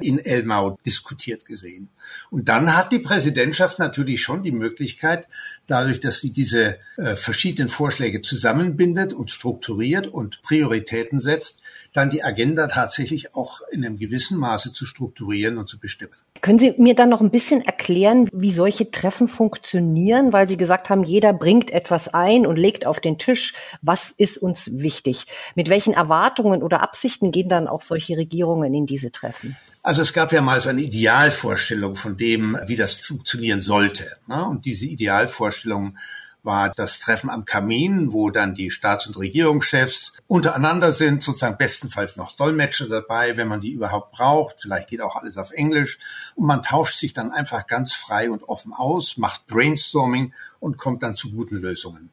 in 0.00 0.18
Elmau 0.18 0.78
diskutiert 0.84 1.44
gesehen. 1.44 1.88
Und 2.30 2.48
dann 2.48 2.76
hat 2.76 2.92
die 2.92 2.98
Präsidentschaft 2.98 3.78
natürlich 3.78 4.22
schon 4.22 4.42
die 4.42 4.52
Möglichkeit, 4.52 5.26
dadurch, 5.66 6.00
dass 6.00 6.20
sie 6.20 6.32
diese 6.32 6.76
äh, 6.96 7.16
verschiedenen 7.16 7.68
Vorschläge 7.68 8.22
zusammenbindet 8.22 9.12
und 9.12 9.30
strukturiert 9.30 10.06
und 10.06 10.42
Prioritäten 10.42 11.20
setzt, 11.20 11.62
dann 11.92 12.10
die 12.10 12.22
Agenda 12.22 12.66
tatsächlich 12.66 13.34
auch 13.34 13.60
in 13.70 13.84
einem 13.84 13.98
gewissen 13.98 14.38
Maße 14.38 14.72
zu 14.72 14.86
strukturieren 14.86 15.58
und 15.58 15.68
zu 15.68 15.78
bestimmen. 15.78 16.12
Können 16.40 16.58
Sie 16.58 16.74
mir 16.78 16.94
dann 16.94 17.10
noch 17.10 17.20
ein 17.20 17.30
bisschen 17.30 17.62
erklären, 17.62 18.28
wie 18.32 18.50
solche 18.50 18.90
Treffen 18.90 19.28
funktionieren, 19.28 20.32
weil 20.32 20.48
Sie 20.48 20.56
gesagt 20.56 20.88
haben, 20.88 21.04
jeder 21.04 21.32
bringt 21.32 21.70
etwas 21.70 22.08
ein 22.08 22.46
und 22.46 22.56
legt 22.56 22.86
auf 22.86 23.00
den 23.00 23.18
Tisch, 23.18 23.54
was 23.82 24.10
ist 24.16 24.38
uns 24.38 24.70
wichtig? 24.72 25.26
Mit 25.54 25.68
welchen 25.68 25.92
Erwartungen 25.92 26.62
oder 26.62 26.80
Absichten 26.80 27.30
gehen 27.30 27.48
dann 27.48 27.68
auch 27.68 27.82
solche 27.82 28.16
Regierungen 28.16 28.72
in 28.72 28.86
diese 28.86 29.12
Treffen? 29.12 29.56
Also 29.82 30.02
es 30.02 30.12
gab 30.12 30.30
ja 30.32 30.42
mal 30.42 30.60
so 30.60 30.68
eine 30.68 30.82
Idealvorstellung 30.82 31.89
von 31.94 32.16
dem, 32.16 32.58
wie 32.66 32.76
das 32.76 32.94
funktionieren 32.94 33.62
sollte. 33.62 34.16
Ne? 34.26 34.44
Und 34.44 34.66
diese 34.66 34.86
Idealvorstellung 34.86 35.96
war 36.42 36.70
das 36.70 37.00
Treffen 37.00 37.30
am 37.30 37.44
Kamin, 37.44 38.12
wo 38.12 38.30
dann 38.30 38.54
die 38.54 38.70
Staats- 38.70 39.06
und 39.06 39.18
Regierungschefs 39.18 40.14
untereinander 40.26 40.92
sind, 40.92 41.22
sozusagen 41.22 41.58
bestenfalls 41.58 42.16
noch 42.16 42.36
Dolmetscher 42.36 42.88
dabei, 42.88 43.36
wenn 43.36 43.48
man 43.48 43.60
die 43.60 43.72
überhaupt 43.72 44.12
braucht. 44.12 44.60
Vielleicht 44.60 44.88
geht 44.88 45.02
auch 45.02 45.16
alles 45.16 45.36
auf 45.36 45.50
Englisch. 45.50 45.98
Und 46.34 46.46
man 46.46 46.62
tauscht 46.62 46.96
sich 46.96 47.12
dann 47.12 47.30
einfach 47.30 47.66
ganz 47.66 47.92
frei 47.92 48.30
und 48.30 48.44
offen 48.44 48.72
aus, 48.72 49.16
macht 49.16 49.46
Brainstorming 49.46 50.32
und 50.60 50.78
kommt 50.78 51.02
dann 51.02 51.16
zu 51.16 51.30
guten 51.30 51.56
Lösungen. 51.56 52.10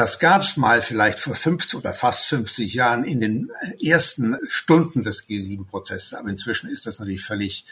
Das 0.00 0.18
gab 0.18 0.40
es 0.40 0.56
mal 0.56 0.80
vielleicht 0.80 1.20
vor 1.20 1.34
50 1.34 1.78
oder 1.78 1.92
fast 1.92 2.24
50 2.24 2.72
Jahren 2.72 3.04
in 3.04 3.20
den 3.20 3.50
ersten 3.84 4.38
Stunden 4.48 5.02
des 5.02 5.28
G7-Prozesses, 5.28 6.14
aber 6.14 6.30
inzwischen 6.30 6.70
ist 6.70 6.86
das 6.86 7.00
natürlich 7.00 7.22
völlig, 7.22 7.66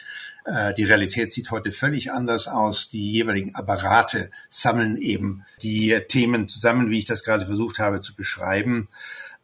äh, 0.45 0.71
die 0.75 0.83
Realität 0.83 1.33
sieht 1.33 1.49
heute 1.49 1.71
völlig 1.71 2.11
anders 2.11 2.47
aus. 2.47 2.87
Die 2.87 3.13
jeweiligen 3.13 3.55
Apparate 3.55 4.29
sammeln 4.51 4.97
eben 4.97 5.43
die 5.63 5.99
Themen 6.07 6.47
zusammen, 6.47 6.91
wie 6.91 6.99
ich 6.99 7.05
das 7.05 7.23
gerade 7.23 7.47
versucht 7.47 7.79
habe 7.79 7.99
zu 8.01 8.13
beschreiben. 8.13 8.89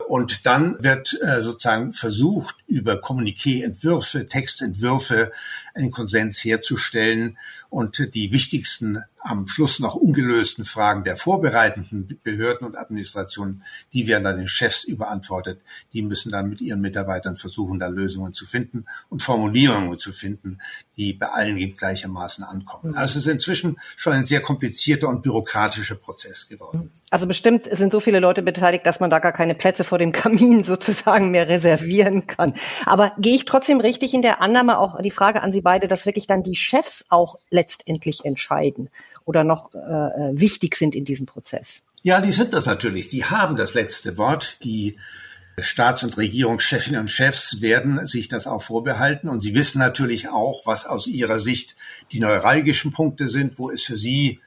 Und 0.07 0.45
dann 0.45 0.75
wird 0.83 1.17
äh, 1.23 1.41
sozusagen 1.41 1.91
versucht, 1.91 2.55
über 2.67 3.01
Kommuniqué-Entwürfe, 3.01 4.27
Textentwürfe 4.27 5.31
einen 5.73 5.89
Konsens 5.89 6.43
herzustellen 6.43 7.39
und 7.75 8.15
die 8.15 8.31
wichtigsten 8.31 9.03
am 9.25 9.47
Schluss 9.47 9.79
noch 9.79 9.95
ungelösten 9.95 10.63
Fragen 10.63 11.03
der 11.03 11.17
vorbereitenden 11.17 12.19
Behörden 12.23 12.67
und 12.67 12.77
Administrationen, 12.77 13.63
die 13.91 14.07
werden 14.07 14.23
dann 14.23 14.37
den 14.37 14.47
Chefs 14.47 14.83
überantwortet. 14.83 15.59
Die 15.91 16.03
müssen 16.03 16.31
dann 16.31 16.47
mit 16.47 16.61
ihren 16.61 16.79
Mitarbeitern 16.79 17.35
versuchen, 17.35 17.79
da 17.79 17.87
Lösungen 17.87 18.33
zu 18.33 18.45
finden 18.45 18.85
und 19.09 19.23
Formulierungen 19.23 19.97
zu 19.97 20.13
finden, 20.13 20.59
die 20.95 21.13
bei 21.13 21.27
allen 21.27 21.57
gleichermaßen 21.57 22.45
ankommen. 22.45 22.91
Mhm. 22.91 22.97
Also 22.97 23.17
es 23.17 23.25
ist 23.25 23.31
inzwischen 23.31 23.77
schon 23.97 24.13
ein 24.13 24.25
sehr 24.25 24.41
komplizierter 24.41 25.09
und 25.09 25.23
bürokratischer 25.23 25.95
Prozess 25.95 26.47
geworden. 26.47 26.91
Also 27.09 27.27
bestimmt 27.27 27.63
sind 27.63 27.91
so 27.91 27.99
viele 27.99 28.19
Leute 28.19 28.43
beteiligt, 28.43 28.85
dass 28.85 28.99
man 28.99 29.09
da 29.09 29.19
gar 29.19 29.33
keine 29.33 29.55
Plätze 29.55 29.83
vor 29.83 29.97
dem 29.97 30.11
Kamin 30.11 30.63
sozusagen 30.63 31.31
mehr 31.31 31.49
reservieren 31.49 32.27
kann. 32.27 32.53
Aber 32.85 33.11
gehe 33.17 33.35
ich 33.35 33.45
trotzdem 33.45 33.81
richtig 33.81 34.13
in 34.13 34.21
der 34.21 34.39
Annahme 34.39 34.77
auch 34.77 35.01
die 35.01 35.11
Frage 35.11 35.41
an 35.41 35.51
Sie 35.51 35.61
beide, 35.61 35.89
dass 35.89 36.05
wirklich 36.05 36.27
dann 36.27 36.43
die 36.43 36.55
Chefs 36.55 37.03
auch 37.09 37.35
letztendlich 37.49 37.64
entscheiden 38.23 38.89
oder 39.25 39.43
noch 39.43 39.73
äh, 39.73 39.77
äh 39.77 40.39
wichtig 40.39 40.75
sind 40.75 40.95
in 40.95 41.05
diesem 41.05 41.25
Prozess? 41.25 41.83
Ja, 42.03 42.21
die 42.21 42.31
sind 42.31 42.53
das 42.53 42.67
natürlich. 42.67 43.07
Die 43.07 43.25
haben 43.25 43.55
das 43.55 43.73
letzte 43.73 44.17
Wort. 44.17 44.63
Die 44.63 44.97
Staats- 45.57 46.03
und 46.03 46.17
Regierungschefinnen 46.17 47.01
und 47.01 47.09
Chefs 47.09 47.61
werden 47.61 48.05
sich 48.05 48.27
das 48.27 48.45
auch 48.45 48.61
vorbehalten. 48.61 49.29
Und 49.29 49.41
sie 49.41 49.55
wissen 49.55 49.79
natürlich 49.79 50.29
auch, 50.29 50.65
was 50.65 50.85
aus 50.85 51.07
ihrer 51.07 51.39
Sicht 51.39 51.75
die 52.11 52.19
neuralgischen 52.19 52.91
Punkte 52.91 53.29
sind, 53.29 53.57
wo 53.57 53.71
es 53.71 53.83
für 53.83 53.97
sie 53.97 54.39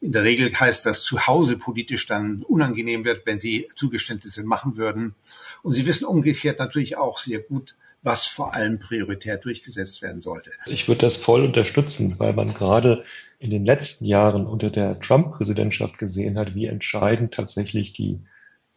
in 0.00 0.12
der 0.12 0.24
Regel 0.24 0.52
heißt, 0.52 0.84
dass 0.86 1.02
zu 1.02 1.26
Hause 1.26 1.56
politisch 1.56 2.06
dann 2.06 2.42
unangenehm 2.42 3.04
wird, 3.04 3.24
wenn 3.26 3.38
sie 3.38 3.68
Zugeständnisse 3.76 4.42
machen 4.42 4.76
würden. 4.76 5.14
Und 5.62 5.74
sie 5.74 5.86
wissen 5.86 6.04
umgekehrt 6.04 6.58
natürlich 6.58 6.96
auch 6.96 7.18
sehr 7.18 7.40
gut, 7.40 7.76
was 8.02 8.26
vor 8.26 8.54
allem 8.54 8.78
prioritär 8.80 9.38
durchgesetzt 9.38 10.02
werden 10.02 10.20
sollte. 10.20 10.50
Ich 10.66 10.88
würde 10.88 11.02
das 11.02 11.16
voll 11.16 11.44
unterstützen, 11.44 12.16
weil 12.18 12.32
man 12.32 12.52
gerade 12.52 13.04
in 13.38 13.50
den 13.50 13.64
letzten 13.64 14.04
Jahren 14.04 14.46
unter 14.46 14.70
der 14.70 15.00
Trump-Präsidentschaft 15.00 15.98
gesehen 15.98 16.38
hat, 16.38 16.54
wie 16.54 16.66
entscheidend 16.66 17.34
tatsächlich 17.34 17.92
die 17.92 18.20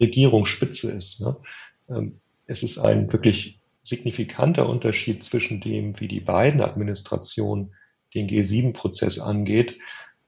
Regierungsspitze 0.00 0.92
ist. 0.92 1.20
Ne? 1.20 1.36
Ähm, 1.88 2.20
es 2.46 2.62
ist 2.62 2.78
ein 2.78 3.12
wirklich 3.12 3.60
signifikanter 3.84 4.68
Unterschied 4.68 5.24
zwischen 5.24 5.60
dem, 5.60 5.98
wie 6.00 6.08
die 6.08 6.20
beiden 6.20 6.60
Administrationen 6.60 7.74
den 8.14 8.28
G7-Prozess 8.28 9.18
angeht 9.18 9.76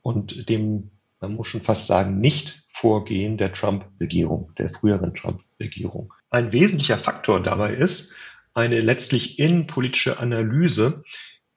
und 0.03 0.49
dem, 0.49 0.91
man 1.21 1.35
muss 1.35 1.49
schon 1.49 1.63
fast 1.63 1.87
sagen, 1.87 2.21
nicht 2.21 2.63
Vorgehen 2.73 3.37
der 3.39 3.53
Trump-Regierung, 3.53 4.53
der 4.57 4.71
früheren 4.71 5.15
Trump-Regierung. 5.15 6.13
Ein 6.31 6.53
wesentlicher 6.53 6.99
Faktor 6.99 7.43
dabei 7.43 7.75
ist 7.75 8.13
eine 8.59 8.81
letztlich 8.81 9.39
innenpolitische 9.39 10.19
Analyse, 10.19 11.05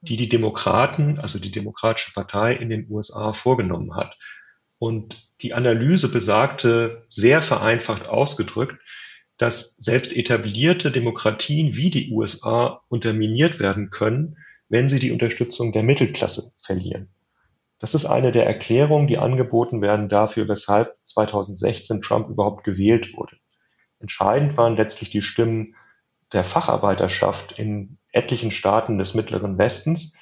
die 0.01 0.17
die 0.17 0.29
Demokraten, 0.29 1.17
also 1.20 1.39
die 1.39 1.51
Demokratische 1.51 2.13
Partei 2.13 2.53
in 2.53 2.70
den 2.70 2.88
USA 2.91 3.34
vorgenommen 3.34 3.96
hat. 3.96 4.17
Und 4.77 5.27
die 5.41 5.55
Analyse 5.55 6.10
besagte, 6.10 7.05
sehr 7.10 7.41
vereinfacht 7.41 8.05
ausgedrückt, 8.05 8.79
dass 9.39 9.75
selbst 9.77 10.15
etablierte 10.15 10.91
Demokratien 10.91 11.74
wie 11.74 11.89
die 11.89 12.12
USA 12.12 12.81
unterminiert 12.88 13.60
werden 13.60 13.89
können, 13.89 14.38
wenn 14.70 14.88
sie 14.88 15.00
die 15.00 15.12
Unterstützung 15.12 15.74
der 15.74 15.81
Mittelklasse 15.81 16.51
verlieren. 16.63 17.10
Das 17.79 17.96
ist 17.96 18.05
eine 18.05 18.31
der 18.31 18.46
Erklärungen, 18.46 19.08
die 19.08 19.17
angeboten 19.17 19.81
werden 19.81 20.08
dafür, 20.08 20.48
weshalb 20.48 20.96
2016 21.05 22.03
Trump 22.03 22.29
überhaupt 22.29 22.63
gewählt 22.63 23.17
wurde. 23.17 23.38
Entscheidend 24.00 24.55
waren 24.55 24.75
letztlich 24.75 25.10
die 25.10 25.24
Stimmen 25.24 25.75
der 26.34 26.44
Facharbeiterschaft 26.44 27.54
in 27.58 27.98
etlichen 28.12 28.52
Staaten 28.52 28.98
des 28.98 29.14
Mittleren 29.14 29.58
Westens, 29.58 30.16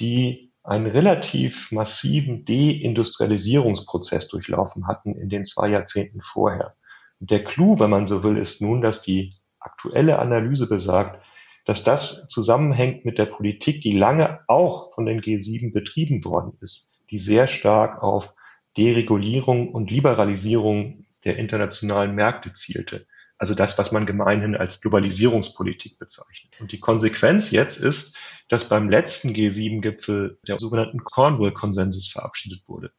die 0.00 0.52
einen 0.62 0.86
relativ 0.86 1.72
massiven 1.72 2.44
Deindustrialisierungsprozess 2.44 4.28
durchlaufen 4.28 4.86
hatten 4.86 5.14
in 5.14 5.28
den 5.28 5.46
zwei 5.46 5.68
Jahrzehnten 5.68 6.20
vorher. 6.20 6.74
Der 7.20 7.42
Clou, 7.42 7.78
wenn 7.78 7.90
man 7.90 8.06
so 8.06 8.22
will, 8.22 8.36
ist 8.36 8.60
nun, 8.60 8.82
dass 8.82 9.02
die 9.02 9.34
aktuelle 9.58 10.18
Analyse 10.18 10.68
besagt, 10.68 11.24
dass 11.64 11.84
das 11.84 12.26
zusammenhängt 12.28 13.04
mit 13.04 13.18
der 13.18 13.26
Politik, 13.26 13.82
die 13.82 13.92
lange 13.92 14.40
auch 14.46 14.94
von 14.94 15.06
den 15.06 15.20
G7 15.20 15.72
betrieben 15.72 16.24
worden 16.24 16.56
ist, 16.60 16.90
die 17.10 17.18
sehr 17.18 17.46
stark 17.46 18.02
auf 18.02 18.32
Deregulierung 18.76 19.72
und 19.72 19.90
Liberalisierung 19.90 21.06
der 21.24 21.36
internationalen 21.36 22.14
Märkte 22.14 22.52
zielte. 22.54 23.06
Also 23.38 23.54
das, 23.54 23.78
was 23.78 23.92
man 23.92 24.04
gemeinhin 24.04 24.56
als 24.56 24.80
Globalisierungspolitik 24.80 25.98
bezeichnet. 25.98 26.60
Und 26.60 26.72
die 26.72 26.80
Konsequenz 26.80 27.52
jetzt 27.52 27.80
ist, 27.80 28.16
dass 28.48 28.68
beim 28.68 28.90
letzten 28.90 29.30
G7-Gipfel 29.30 30.38
der 30.46 30.58
sogenannten 30.58 31.04
Cornwall-Konsensus 31.04 32.10
verabschiedet 32.10 32.62
wurde, 32.66 32.90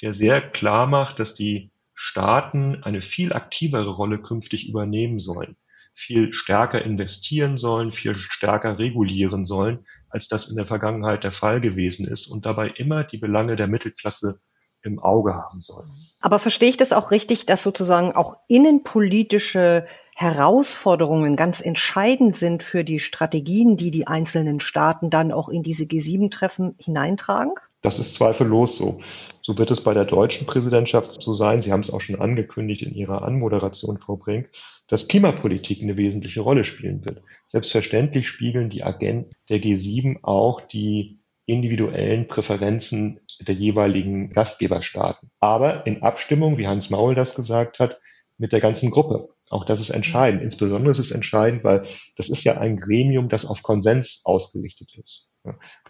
der 0.00 0.14
sehr 0.14 0.40
klar 0.40 0.86
macht, 0.86 1.18
dass 1.18 1.34
die 1.34 1.72
Staaten 1.94 2.84
eine 2.84 3.02
viel 3.02 3.32
aktivere 3.32 3.90
Rolle 3.90 4.18
künftig 4.18 4.68
übernehmen 4.68 5.18
sollen, 5.18 5.56
viel 5.94 6.32
stärker 6.32 6.80
investieren 6.82 7.58
sollen, 7.58 7.90
viel 7.90 8.14
stärker 8.14 8.78
regulieren 8.78 9.44
sollen, 9.44 9.84
als 10.08 10.28
das 10.28 10.48
in 10.48 10.54
der 10.54 10.66
Vergangenheit 10.66 11.24
der 11.24 11.32
Fall 11.32 11.60
gewesen 11.60 12.06
ist 12.06 12.28
und 12.28 12.46
dabei 12.46 12.68
immer 12.68 13.02
die 13.02 13.18
Belange 13.18 13.56
der 13.56 13.66
Mittelklasse 13.66 14.40
im 14.82 14.98
Auge 14.98 15.34
haben 15.34 15.60
sollen. 15.60 15.90
Aber 16.20 16.38
verstehe 16.38 16.68
ich 16.68 16.76
das 16.76 16.92
auch 16.92 17.10
richtig, 17.10 17.46
dass 17.46 17.62
sozusagen 17.62 18.12
auch 18.12 18.36
innenpolitische 18.48 19.86
Herausforderungen 20.16 21.36
ganz 21.36 21.60
entscheidend 21.60 22.36
sind 22.36 22.64
für 22.64 22.82
die 22.82 22.98
Strategien, 22.98 23.76
die 23.76 23.92
die 23.92 24.08
einzelnen 24.08 24.58
Staaten 24.58 25.10
dann 25.10 25.30
auch 25.30 25.48
in 25.48 25.62
diese 25.62 25.84
G7-Treffen 25.84 26.74
hineintragen? 26.78 27.52
Das 27.82 28.00
ist 28.00 28.14
zweifellos 28.14 28.76
so. 28.76 29.00
So 29.42 29.56
wird 29.56 29.70
es 29.70 29.82
bei 29.82 29.94
der 29.94 30.04
deutschen 30.04 30.46
Präsidentschaft 30.46 31.22
so 31.22 31.34
sein. 31.34 31.62
Sie 31.62 31.70
haben 31.70 31.82
es 31.82 31.92
auch 31.92 32.00
schon 32.00 32.20
angekündigt 32.20 32.82
in 32.82 32.94
Ihrer 32.94 33.22
Anmoderation, 33.22 33.98
Frau 33.98 34.16
Brink, 34.16 34.50
dass 34.88 35.06
Klimapolitik 35.06 35.80
eine 35.80 35.96
wesentliche 35.96 36.40
Rolle 36.40 36.64
spielen 36.64 37.04
wird. 37.04 37.22
Selbstverständlich 37.46 38.28
spiegeln 38.28 38.70
die 38.70 38.82
Agenten 38.82 39.30
der 39.48 39.58
G7 39.58 40.24
auch 40.24 40.60
die 40.62 41.17
individuellen 41.48 42.28
Präferenzen 42.28 43.20
der 43.40 43.54
jeweiligen 43.54 44.32
Gastgeberstaaten. 44.32 45.30
Aber 45.40 45.86
in 45.86 46.02
Abstimmung, 46.02 46.58
wie 46.58 46.66
Hans 46.66 46.90
Maul 46.90 47.14
das 47.14 47.34
gesagt 47.34 47.78
hat, 47.78 47.98
mit 48.36 48.52
der 48.52 48.60
ganzen 48.60 48.90
Gruppe. 48.90 49.30
Auch 49.48 49.64
das 49.64 49.80
ist 49.80 49.88
entscheidend. 49.88 50.42
Insbesondere 50.42 50.92
ist 50.92 50.98
es 50.98 51.10
entscheidend, 51.10 51.64
weil 51.64 51.86
das 52.16 52.28
ist 52.28 52.44
ja 52.44 52.58
ein 52.58 52.78
Gremium, 52.78 53.30
das 53.30 53.46
auf 53.46 53.62
Konsens 53.62 54.20
ausgerichtet 54.24 54.90
ist. 55.02 55.28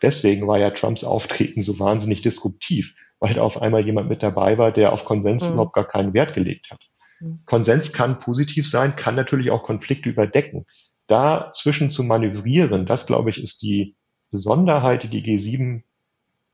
Deswegen 0.00 0.46
war 0.46 0.58
ja 0.58 0.70
Trumps 0.70 1.02
Auftreten 1.02 1.64
so 1.64 1.80
wahnsinnig 1.80 2.22
disruptiv, 2.22 2.94
weil 3.18 3.34
da 3.34 3.42
auf 3.42 3.60
einmal 3.60 3.84
jemand 3.84 4.08
mit 4.08 4.22
dabei 4.22 4.58
war, 4.58 4.70
der 4.70 4.92
auf 4.92 5.04
Konsens 5.04 5.42
mhm. 5.42 5.54
überhaupt 5.54 5.74
gar 5.74 5.88
keinen 5.88 6.14
Wert 6.14 6.34
gelegt 6.34 6.70
hat. 6.70 6.80
Mhm. 7.18 7.40
Konsens 7.46 7.92
kann 7.92 8.20
positiv 8.20 8.70
sein, 8.70 8.94
kann 8.94 9.16
natürlich 9.16 9.50
auch 9.50 9.64
Konflikte 9.64 10.08
überdecken. 10.08 10.66
Dazwischen 11.08 11.90
zu 11.90 12.04
manövrieren, 12.04 12.86
das 12.86 13.06
glaube 13.06 13.30
ich, 13.30 13.42
ist 13.42 13.62
die 13.62 13.96
Besonderheit, 14.30 15.02
die 15.02 15.08
die 15.08 15.22
G7 15.22 15.82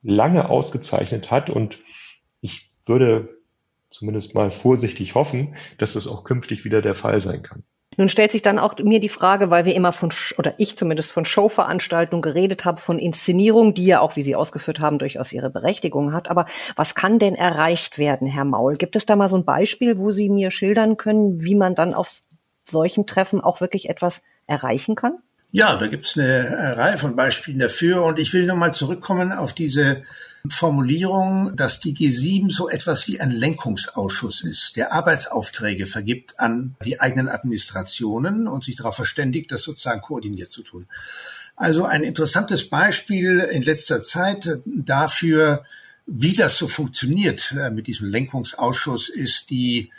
lange 0.02 0.48
ausgezeichnet 0.48 1.30
hat. 1.30 1.50
Und 1.50 1.78
ich 2.40 2.70
würde 2.86 3.28
zumindest 3.90 4.34
mal 4.34 4.50
vorsichtig 4.50 5.14
hoffen, 5.14 5.56
dass 5.78 5.94
das 5.94 6.06
auch 6.06 6.24
künftig 6.24 6.64
wieder 6.64 6.82
der 6.82 6.94
Fall 6.94 7.20
sein 7.20 7.42
kann. 7.42 7.62
Nun 7.96 8.08
stellt 8.08 8.32
sich 8.32 8.42
dann 8.42 8.58
auch 8.58 8.76
mir 8.78 8.98
die 8.98 9.08
Frage, 9.08 9.50
weil 9.50 9.64
wir 9.64 9.74
immer 9.74 9.92
von, 9.92 10.10
oder 10.36 10.54
ich 10.58 10.76
zumindest 10.76 11.12
von 11.12 11.24
Showveranstaltungen 11.24 12.22
geredet 12.22 12.64
habe, 12.64 12.80
von 12.80 12.98
Inszenierung, 12.98 13.74
die 13.74 13.86
ja 13.86 14.00
auch, 14.00 14.16
wie 14.16 14.22
Sie 14.22 14.34
ausgeführt 14.34 14.80
haben, 14.80 14.98
durchaus 14.98 15.32
ihre 15.32 15.50
Berechtigung 15.50 16.12
hat. 16.12 16.28
Aber 16.28 16.46
was 16.76 16.94
kann 16.94 17.18
denn 17.18 17.36
erreicht 17.36 17.98
werden, 17.98 18.26
Herr 18.26 18.44
Maul? 18.44 18.74
Gibt 18.74 18.96
es 18.96 19.06
da 19.06 19.14
mal 19.16 19.28
so 19.28 19.36
ein 19.36 19.44
Beispiel, 19.44 19.98
wo 19.98 20.10
Sie 20.10 20.28
mir 20.28 20.50
schildern 20.50 20.96
können, 20.96 21.44
wie 21.44 21.54
man 21.54 21.74
dann 21.74 21.94
auf 21.94 22.20
solchen 22.64 23.06
Treffen 23.06 23.40
auch 23.40 23.60
wirklich 23.60 23.88
etwas 23.88 24.22
erreichen 24.46 24.96
kann? 24.96 25.18
Ja, 25.54 25.76
da 25.76 25.86
gibt 25.86 26.04
es 26.04 26.18
eine 26.18 26.76
Reihe 26.76 26.98
von 26.98 27.14
Beispielen 27.14 27.60
dafür. 27.60 28.02
Und 28.02 28.18
ich 28.18 28.32
will 28.32 28.44
nochmal 28.44 28.74
zurückkommen 28.74 29.30
auf 29.30 29.52
diese 29.52 30.02
Formulierung, 30.50 31.54
dass 31.54 31.78
die 31.78 31.94
G7 31.94 32.52
so 32.52 32.68
etwas 32.68 33.06
wie 33.06 33.20
ein 33.20 33.30
Lenkungsausschuss 33.30 34.42
ist, 34.42 34.74
der 34.74 34.92
Arbeitsaufträge 34.92 35.86
vergibt 35.86 36.40
an 36.40 36.74
die 36.84 37.00
eigenen 37.00 37.28
Administrationen 37.28 38.48
und 38.48 38.64
sich 38.64 38.74
darauf 38.74 38.96
verständigt, 38.96 39.52
das 39.52 39.62
sozusagen 39.62 40.00
koordiniert 40.00 40.52
zu 40.52 40.64
tun. 40.64 40.88
Also 41.54 41.84
ein 41.84 42.02
interessantes 42.02 42.68
Beispiel 42.68 43.38
in 43.38 43.62
letzter 43.62 44.02
Zeit 44.02 44.58
dafür, 44.64 45.64
wie 46.04 46.34
das 46.34 46.58
so 46.58 46.66
funktioniert 46.66 47.54
äh, 47.56 47.70
mit 47.70 47.86
diesem 47.86 48.10
Lenkungsausschuss, 48.10 49.08
ist 49.08 49.50
die 49.50 49.92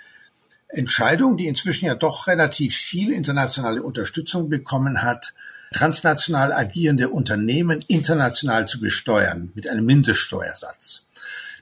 Entscheidung, 0.76 1.38
die 1.38 1.48
inzwischen 1.48 1.86
ja 1.86 1.96
doch 1.96 2.28
relativ 2.28 2.76
viel 2.76 3.12
internationale 3.12 3.82
Unterstützung 3.82 4.50
bekommen 4.50 5.02
hat, 5.02 5.34
transnational 5.72 6.54
agierende 6.54 7.10
Unternehmen 7.10 7.84
international 7.88 8.68
zu 8.68 8.80
besteuern 8.80 9.52
mit 9.56 9.68
einem 9.68 9.86
Mindeststeuersatz. 9.86 11.04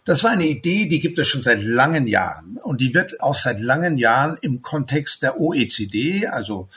Das 0.06 0.24
war 0.24 0.32
eine 0.32 0.48
Idee, 0.48 0.88
die 0.88 1.00
gibt 1.00 1.18
es 1.18 1.28
schon 1.28 1.44
seit 1.44 1.64
langen 1.64 2.08
Jahren 2.08 2.58
und 2.62 2.82
die 2.82 2.94
wird 2.94 3.22
auch 3.22 3.36
seit 3.36 3.62
langen 3.62 3.98
Jahren 3.98 4.38
im 4.42 4.62
Kontext 4.62 5.24
der 5.24 5.40
OECD, 5.40 6.28
also 6.28 6.68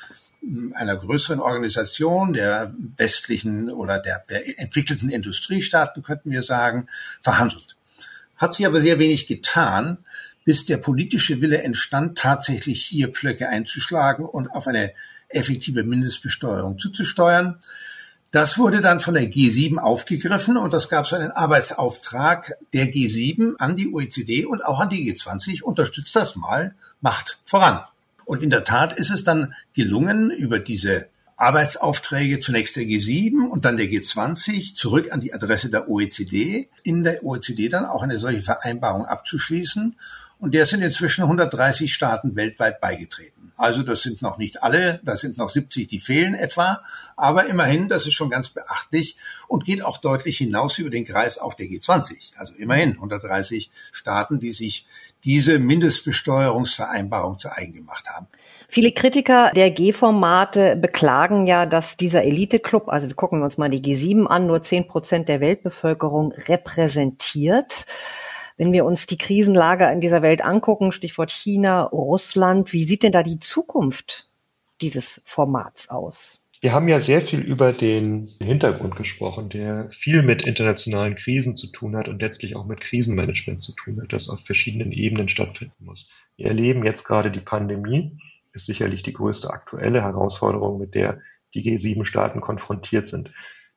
hm, 0.41 0.73
einer 0.77 0.97
größeren 0.97 1.41
Organisation 1.41 2.33
der 2.33 2.73
westlichen 2.97 3.71
oder 3.71 3.99
der, 3.99 4.23
der 4.31 4.61
entwickelten 4.61 5.11
Industriestaaten, 5.11 6.05
könnten 6.05 6.31
wir 6.31 6.43
sagen, 6.43 6.87
verhandelt. 7.21 7.77
Hat 8.37 8.55
sich 8.55 8.67
aber 8.67 8.81
sehr 8.81 8.99
wenig 8.99 9.27
getan, 9.27 9.99
bis 10.47 10.65
der 10.65 10.79
politische 10.79 11.43
Wille 11.43 11.63
entstand, 11.63 12.17
tatsächlich 12.17 12.83
hier 12.87 13.09
Pflöcke 13.09 13.49
einzuschlagen 13.49 14.25
und 14.25 14.49
auf 14.49 14.69
eine 14.69 14.93
effektive 15.29 15.83
Mindestbesteuerung 15.83 16.79
zuzusteuern. 16.79 17.59
Das 18.31 18.57
wurde 18.57 18.81
dann 18.81 19.01
von 19.01 19.15
der 19.15 19.25
G7 19.25 19.79
aufgegriffen 19.79 20.57
und 20.57 20.73
das 20.73 20.89
gab 20.89 21.07
so 21.07 21.17
einen 21.17 21.33
Arbeitsauftrag 21.33 22.53
der 22.73 22.87
G7 22.87 23.57
an 23.57 23.77
die 23.77 23.93
OECD 23.93 24.47
und 24.47 24.65
auch 24.65 24.79
an 24.79 24.89
die 24.89 25.13
G20. 25.13 25.63
Unterstützt 25.63 26.15
das 26.15 26.37
mal, 26.37 26.75
macht 27.01 27.39
voran. 27.45 27.81
Und 28.25 28.43
in 28.43 28.51
der 28.51 28.65
Tat 28.65 28.93
ist 28.93 29.11
es 29.11 29.25
dann 29.25 29.53
gelungen, 29.75 30.31
über 30.31 30.61
diese 30.61 31.09
Arbeitsaufträge 31.37 32.39
zunächst 32.39 32.77
der 32.77 32.85
G7 32.85 33.47
und 33.47 33.65
dann 33.65 33.77
der 33.77 33.87
G20 33.87 34.77
zurück 34.77 35.13
an 35.13 35.21
die 35.21 35.35
Adresse 35.35 35.71
der 35.71 35.89
OECD, 35.89 36.69
in 36.85 37.03
der 37.03 37.25
OECD 37.25 37.69
dann 37.69 37.85
auch 37.85 38.03
eine 38.03 38.19
solche 38.19 38.43
Vereinbarung 38.43 39.05
abzuschließen. 39.05 39.97
Und 40.39 40.53
der 40.53 40.67
sind 40.67 40.83
inzwischen 40.83 41.23
130 41.23 41.93
Staaten 41.93 42.37
weltweit 42.37 42.81
beigetreten. 42.81 43.37
Also 43.57 43.83
das 43.83 44.03
sind 44.03 44.21
noch 44.21 44.37
nicht 44.37 44.63
alle, 44.63 45.01
da 45.03 45.17
sind 45.17 45.39
noch 45.39 45.49
70, 45.49 45.89
die 45.89 45.99
fehlen 45.99 46.35
etwa. 46.35 46.83
Aber 47.17 47.47
immerhin, 47.47 47.89
das 47.89 48.07
ist 48.07 48.13
schon 48.13 48.29
ganz 48.29 48.51
beachtlich 48.51 49.17
und 49.49 49.65
geht 49.65 49.83
auch 49.83 49.97
deutlich 49.97 50.37
hinaus 50.37 50.79
über 50.79 50.91
den 50.91 51.07
Kreis 51.07 51.39
auch 51.39 51.55
der 51.55 51.67
G20. 51.67 52.37
Also 52.37 52.53
immerhin 52.55 52.93
130 52.93 53.71
Staaten, 53.93 54.41
die 54.41 54.53
sich 54.53 54.87
diese 55.25 55.59
Mindestbesteuerungsvereinbarung 55.59 57.39
zu 57.39 57.51
eigen 57.51 57.73
gemacht 57.73 58.07
haben. 58.09 58.27
Viele 58.69 58.93
Kritiker 58.93 59.51
der 59.57 59.71
G-Formate 59.71 60.77
beklagen 60.77 61.47
ja, 61.47 61.65
dass 61.65 61.97
dieser 61.97 62.25
Elite-Club, 62.25 62.89
also 62.89 63.09
gucken 63.15 63.41
wir 63.41 63.45
uns 63.45 63.57
mal 63.57 63.71
die 63.71 63.81
G7 63.81 64.27
an, 64.27 64.47
nur 64.47 64.63
zehn 64.63 64.87
Prozent 64.87 65.31
der 65.31 65.41
Weltbevölkerung 65.41 66.33
repräsentiert. 66.33 67.87
Wenn 68.57 68.73
wir 68.73 68.87
uns 68.87 69.07
die 69.07 69.19
Krisenlage 69.19 69.85
in 69.93 70.01
dieser 70.01 70.23
Welt 70.23 70.43
angucken, 70.43 70.93
Stichwort 70.93 71.31
China, 71.31 71.83
Russland, 71.83 72.73
wie 72.73 72.85
sieht 72.85 73.03
denn 73.03 73.13
da 73.13 73.23
die 73.23 73.39
Zukunft 73.39 74.29
dieses 74.81 75.21
Formats 75.25 75.91
aus? 75.91 76.41
Wir 76.63 76.73
haben 76.73 76.89
ja 76.89 77.01
sehr 77.01 77.21
viel 77.21 77.41
über 77.41 77.75
den 77.75 78.33
Hintergrund 78.41 78.97
gesprochen, 78.97 79.51
der 79.51 79.91
viel 79.91 80.23
mit 80.23 80.43
internationalen 80.43 81.17
Krisen 81.17 81.55
zu 81.55 81.67
tun 81.67 81.97
hat 81.97 82.09
und 82.09 82.23
letztlich 82.23 82.57
auch 82.57 82.65
mit 82.65 82.81
Krisenmanagement 82.81 83.63
zu 83.63 83.73
tun 83.73 84.01
hat, 84.01 84.15
das 84.15 84.31
auf 84.31 84.41
verschiedenen 84.41 84.91
Ebenen 84.91 85.29
stattfinden 85.29 85.85
muss. 85.85 86.09
Wir 86.37 86.47
erleben 86.47 86.83
jetzt 86.83 87.05
gerade 87.05 87.31
die 87.31 87.41
Pandemie, 87.41 88.19
ist 88.55 88.65
sicherlich 88.65 89.03
die 89.03 89.13
größte 89.13 89.51
aktuelle 89.51 90.01
Herausforderung, 90.01 90.79
mit 90.79 90.95
der 90.95 91.21
die 91.53 91.63
G7-Staaten 91.63 92.41
konfrontiert 92.41 93.07
sind. 93.07 93.31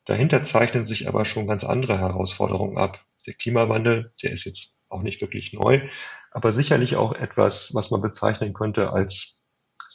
Dahinter 0.05 0.43
zeichnen 0.43 0.86
sich 0.86 1.09
aber 1.09 1.25
schon 1.25 1.48
ganz 1.48 1.65
andere 1.65 2.00
Herausforderungen 2.00 2.77
ab. 2.77 3.05
Der 3.29 3.36
Klimawandel, 3.36 4.12
der 4.24 4.31
ist 4.31 4.45
jetzt 4.45 4.75
auch 4.89 5.03
nicht 5.03 5.21
wirklich 5.21 5.53
neu, 5.53 5.88
aber 6.31 6.51
sicherlich 6.51 6.95
auch 6.95 7.13
etwas, 7.13 7.75
was 7.75 7.91
man 7.91 8.01
bezeichnen 8.01 8.53
könnte 8.53 8.91
als 8.91 9.39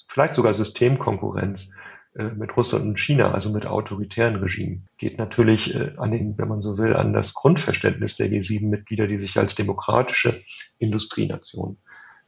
vielleicht 0.08 0.34
sogar 0.34 0.54
Systemkonkurrenz 0.54 1.68
äh, 2.14 2.26
mit 2.26 2.56
Russland 2.56 2.84
und 2.84 3.00
China, 3.00 3.32
also 3.32 3.50
mit 3.50 3.66
autoritären 3.66 4.36
Regimen, 4.36 4.86
geht 4.98 5.18
natürlich 5.18 5.74
äh, 5.74 5.94
an 5.96 6.12
den, 6.12 6.38
wenn 6.38 6.46
man 6.46 6.60
so 6.60 6.78
will, 6.78 6.94
an 6.94 7.12
das 7.12 7.34
Grundverständnis 7.34 8.16
der 8.16 8.28
G7-Mitglieder, 8.28 9.08
die 9.08 9.18
sich 9.18 9.36
als 9.36 9.56
demokratische 9.56 10.44
Industrienation 10.78 11.78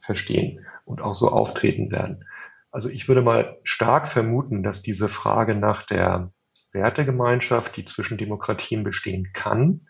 verstehen 0.01 0.65
und 0.83 0.99
auch 0.99 1.15
so 1.15 1.29
auftreten 1.29 1.89
werden. 1.89 2.25
Also 2.69 2.89
ich 2.89 3.07
würde 3.07 3.21
mal 3.21 3.59
stark 3.63 4.11
vermuten, 4.11 4.61
dass 4.61 4.81
diese 4.81 5.07
Frage 5.07 5.55
nach 5.55 5.83
der 5.83 6.33
Wertegemeinschaft, 6.73 7.77
die 7.77 7.85
zwischen 7.85 8.17
Demokratien 8.17 8.83
bestehen 8.83 9.31
kann, 9.31 9.86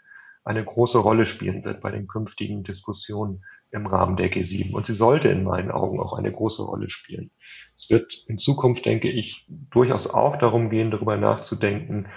eine 0.48 0.64
große 0.64 0.98
Rolle 0.98 1.26
spielen 1.26 1.64
wird 1.66 1.82
bei 1.82 1.92
den 1.92 2.08
künftigen 2.08 2.64
Diskussionen 2.64 3.44
im 3.72 3.86
Rahmen 3.86 4.16
der 4.16 4.32
G7. 4.32 4.74
Und 4.74 4.86
sie 4.86 4.94
sollte 4.94 5.28
in 5.28 5.44
meinen 5.44 5.72
Augen 5.72 6.00
auch 6.00 6.14
eine 6.14 6.32
große 6.32 6.64
Rolle 6.64 6.90
spielen. 6.90 7.32
Es 7.76 7.90
wird 7.90 8.14
in 8.28 8.38
Zukunft, 8.38 8.86
denke 8.86 9.10
ich, 9.10 9.46
durchaus 9.50 10.10
auch 10.10 10.38
darum 10.38 10.70
gehen, 10.70 10.90
darüber 10.90 11.18
nachzudenken, 11.18 12.08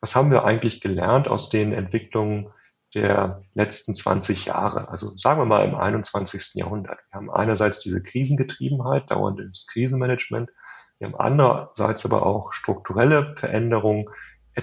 was 0.00 0.14
haben 0.14 0.30
wir 0.30 0.44
eigentlich 0.44 0.80
gelernt 0.80 1.28
aus 1.28 1.50
den 1.50 1.72
Entwicklungen 1.72 2.52
der 2.94 3.42
letzten 3.54 3.94
20 3.94 4.46
Jahre, 4.46 4.88
also 4.88 5.16
sagen 5.16 5.40
wir 5.40 5.44
mal 5.44 5.64
im 5.64 5.74
21. 5.74 6.54
Jahrhundert. 6.54 6.98
Wir 7.10 7.18
haben 7.18 7.30
einerseits 7.30 7.80
diese 7.80 8.02
Krisengetriebenheit, 8.02 9.10
dauerndes 9.10 9.66
Krisenmanagement, 9.70 10.50
wir 10.98 11.08
haben 11.08 11.16
andererseits 11.16 12.04
aber 12.04 12.26
auch 12.26 12.52
strukturelle 12.52 13.34
Veränderungen, 13.36 14.06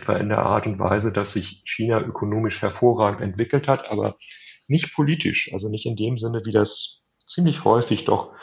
etwa 0.01 0.15
in 0.17 0.29
der 0.29 0.39
Art 0.39 0.65
und 0.65 0.79
Weise, 0.79 1.11
dass 1.11 1.33
sich 1.33 1.61
China 1.65 1.99
ökonomisch 2.01 2.61
hervorragend 2.61 3.21
entwickelt 3.21 3.67
hat, 3.67 3.89
aber 3.89 4.17
nicht 4.67 4.93
politisch, 4.93 5.51
also 5.53 5.69
nicht 5.69 5.85
in 5.85 5.95
dem 5.95 6.17
Sinne, 6.17 6.43
wie 6.45 6.51
das 6.51 7.01
ziemlich 7.25 7.63
häufig 7.63 8.05
doch, 8.05 8.33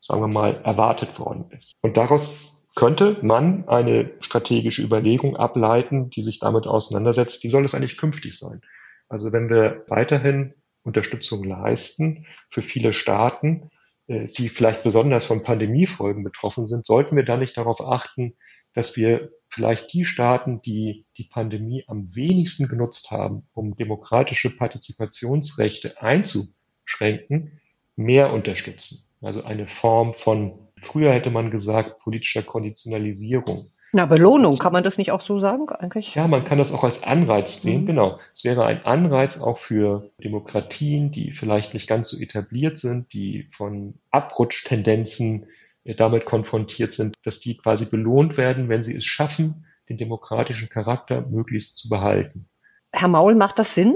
sagen 0.00 0.20
wir 0.20 0.28
mal, 0.28 0.60
erwartet 0.64 1.18
worden 1.18 1.50
ist. 1.50 1.74
Und 1.82 1.96
daraus 1.96 2.36
könnte 2.74 3.18
man 3.22 3.68
eine 3.68 4.12
strategische 4.20 4.82
Überlegung 4.82 5.36
ableiten, 5.36 6.10
die 6.10 6.22
sich 6.22 6.38
damit 6.38 6.66
auseinandersetzt, 6.66 7.42
wie 7.44 7.48
soll 7.48 7.64
es 7.64 7.74
eigentlich 7.74 7.98
künftig 7.98 8.38
sein? 8.38 8.60
Also 9.08 9.32
wenn 9.32 9.50
wir 9.50 9.84
weiterhin 9.88 10.54
Unterstützung 10.82 11.44
leisten 11.44 12.26
für 12.50 12.62
viele 12.62 12.92
Staaten, 12.92 13.70
äh, 14.06 14.26
die 14.26 14.48
vielleicht 14.48 14.82
besonders 14.82 15.26
von 15.26 15.42
Pandemiefolgen 15.42 16.24
betroffen 16.24 16.66
sind, 16.66 16.86
sollten 16.86 17.16
wir 17.16 17.24
da 17.24 17.36
nicht 17.36 17.56
darauf 17.56 17.80
achten, 17.80 18.36
dass 18.74 18.96
wir 18.96 19.30
vielleicht 19.50 19.92
die 19.92 20.04
Staaten, 20.04 20.62
die 20.62 21.06
die 21.18 21.24
Pandemie 21.24 21.84
am 21.86 22.14
wenigsten 22.14 22.68
genutzt 22.68 23.10
haben, 23.10 23.42
um 23.52 23.76
demokratische 23.76 24.50
Partizipationsrechte 24.50 26.00
einzuschränken, 26.00 27.60
mehr 27.96 28.32
unterstützen. 28.32 29.04
Also 29.20 29.42
eine 29.44 29.66
Form 29.66 30.14
von, 30.14 30.52
früher 30.82 31.12
hätte 31.12 31.30
man 31.30 31.50
gesagt, 31.50 31.98
politischer 32.00 32.42
Konditionalisierung. 32.42 33.70
Na, 33.92 34.06
Belohnung, 34.06 34.58
kann 34.58 34.72
man 34.72 34.84
das 34.84 34.98
nicht 34.98 35.10
auch 35.10 35.20
so 35.20 35.40
sagen 35.40 35.68
eigentlich? 35.68 36.14
Ja, 36.14 36.28
man 36.28 36.44
kann 36.44 36.58
das 36.58 36.72
auch 36.72 36.84
als 36.84 37.02
Anreiz 37.02 37.60
sehen, 37.60 37.82
mhm. 37.82 37.86
genau. 37.86 38.20
Es 38.32 38.44
wäre 38.44 38.64
ein 38.64 38.84
Anreiz 38.84 39.40
auch 39.40 39.58
für 39.58 40.10
Demokratien, 40.22 41.10
die 41.10 41.32
vielleicht 41.32 41.74
nicht 41.74 41.88
ganz 41.88 42.10
so 42.10 42.16
etabliert 42.16 42.78
sind, 42.78 43.12
die 43.12 43.48
von 43.50 43.94
Abrutschtendenzen 44.12 45.46
damit 45.84 46.24
konfrontiert 46.24 46.94
sind, 46.94 47.16
dass 47.24 47.40
die 47.40 47.56
quasi 47.56 47.86
belohnt 47.86 48.36
werden, 48.36 48.68
wenn 48.68 48.82
sie 48.82 48.94
es 48.94 49.04
schaffen, 49.04 49.66
den 49.88 49.98
demokratischen 49.98 50.68
Charakter 50.68 51.22
möglichst 51.22 51.76
zu 51.78 51.88
behalten. 51.88 52.48
Herr 52.92 53.08
Maul, 53.08 53.34
macht 53.34 53.58
das 53.58 53.74
Sinn? 53.74 53.94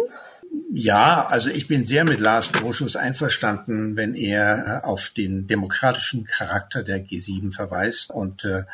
Ja, 0.70 1.26
also 1.26 1.50
ich 1.50 1.66
bin 1.66 1.84
sehr 1.84 2.04
mit 2.04 2.20
Lars 2.20 2.48
Broschus 2.48 2.96
einverstanden, 2.96 3.96
wenn 3.96 4.14
er 4.14 4.82
äh, 4.82 4.86
auf 4.86 5.10
den 5.10 5.46
demokratischen 5.46 6.24
Charakter 6.24 6.82
der 6.82 7.04
G7 7.04 7.52
verweist. 7.52 8.10
Und 8.10 8.44
äh, 8.44 8.64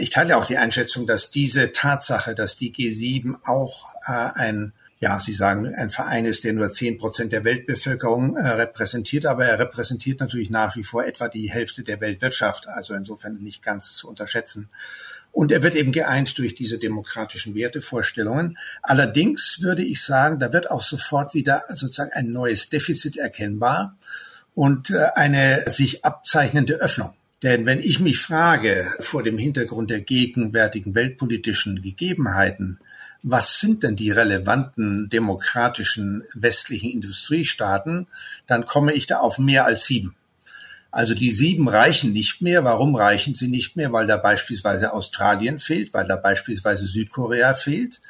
ich 0.00 0.10
teile 0.10 0.36
auch 0.36 0.46
die 0.46 0.56
Einschätzung, 0.56 1.06
dass 1.06 1.30
diese 1.30 1.72
Tatsache, 1.72 2.34
dass 2.34 2.56
die 2.56 2.72
G7 2.72 3.36
auch 3.44 3.94
äh, 4.06 4.12
ein 4.12 4.72
ja, 5.04 5.20
Sie 5.20 5.34
sagen, 5.34 5.74
ein 5.74 5.90
Verein 5.90 6.24
ist, 6.24 6.44
der 6.44 6.54
nur 6.54 6.70
zehn 6.70 6.96
Prozent 6.96 7.30
der 7.30 7.44
Weltbevölkerung 7.44 8.38
äh, 8.38 8.48
repräsentiert, 8.48 9.26
aber 9.26 9.44
er 9.44 9.58
repräsentiert 9.58 10.18
natürlich 10.18 10.48
nach 10.48 10.76
wie 10.76 10.82
vor 10.82 11.04
etwa 11.04 11.28
die 11.28 11.50
Hälfte 11.50 11.82
der 11.82 12.00
Weltwirtschaft, 12.00 12.68
also 12.68 12.94
insofern 12.94 13.34
nicht 13.42 13.62
ganz 13.62 13.96
zu 13.96 14.08
unterschätzen. 14.08 14.70
Und 15.30 15.52
er 15.52 15.62
wird 15.62 15.74
eben 15.74 15.92
geeint 15.92 16.38
durch 16.38 16.54
diese 16.54 16.78
demokratischen 16.78 17.54
Wertevorstellungen. 17.54 18.56
Allerdings 18.80 19.58
würde 19.60 19.82
ich 19.84 20.02
sagen, 20.02 20.38
da 20.38 20.54
wird 20.54 20.70
auch 20.70 20.80
sofort 20.80 21.34
wieder 21.34 21.64
sozusagen 21.68 22.14
ein 22.14 22.32
neues 22.32 22.70
Defizit 22.70 23.18
erkennbar 23.18 23.98
und 24.54 24.90
äh, 24.90 25.08
eine 25.16 25.64
sich 25.66 26.02
abzeichnende 26.02 26.76
Öffnung. 26.76 27.12
Denn 27.42 27.66
wenn 27.66 27.80
ich 27.80 28.00
mich 28.00 28.20
frage, 28.20 28.90
vor 29.00 29.22
dem 29.22 29.36
Hintergrund 29.36 29.90
der 29.90 30.00
gegenwärtigen 30.00 30.94
weltpolitischen 30.94 31.82
Gegebenheiten, 31.82 32.78
was 33.24 33.58
sind 33.58 33.82
denn 33.82 33.96
die 33.96 34.10
relevanten 34.10 35.08
demokratischen 35.08 36.24
westlichen 36.34 36.90
Industriestaaten, 36.90 38.06
dann 38.46 38.66
komme 38.66 38.92
ich 38.92 39.06
da 39.06 39.16
auf 39.16 39.38
mehr 39.38 39.64
als 39.64 39.86
sieben. 39.86 40.14
Also 40.90 41.14
die 41.14 41.32
sieben 41.32 41.68
reichen 41.68 42.12
nicht 42.12 42.42
mehr. 42.42 42.62
Warum 42.64 42.94
reichen 42.94 43.34
sie 43.34 43.48
nicht 43.48 43.76
mehr? 43.76 43.92
Weil 43.92 44.06
da 44.06 44.18
beispielsweise 44.18 44.92
Australien 44.92 45.58
fehlt, 45.58 45.92
weil 45.94 46.06
da 46.06 46.14
beispielsweise 46.14 46.86
Südkorea 46.86 47.54
fehlt, 47.54 48.00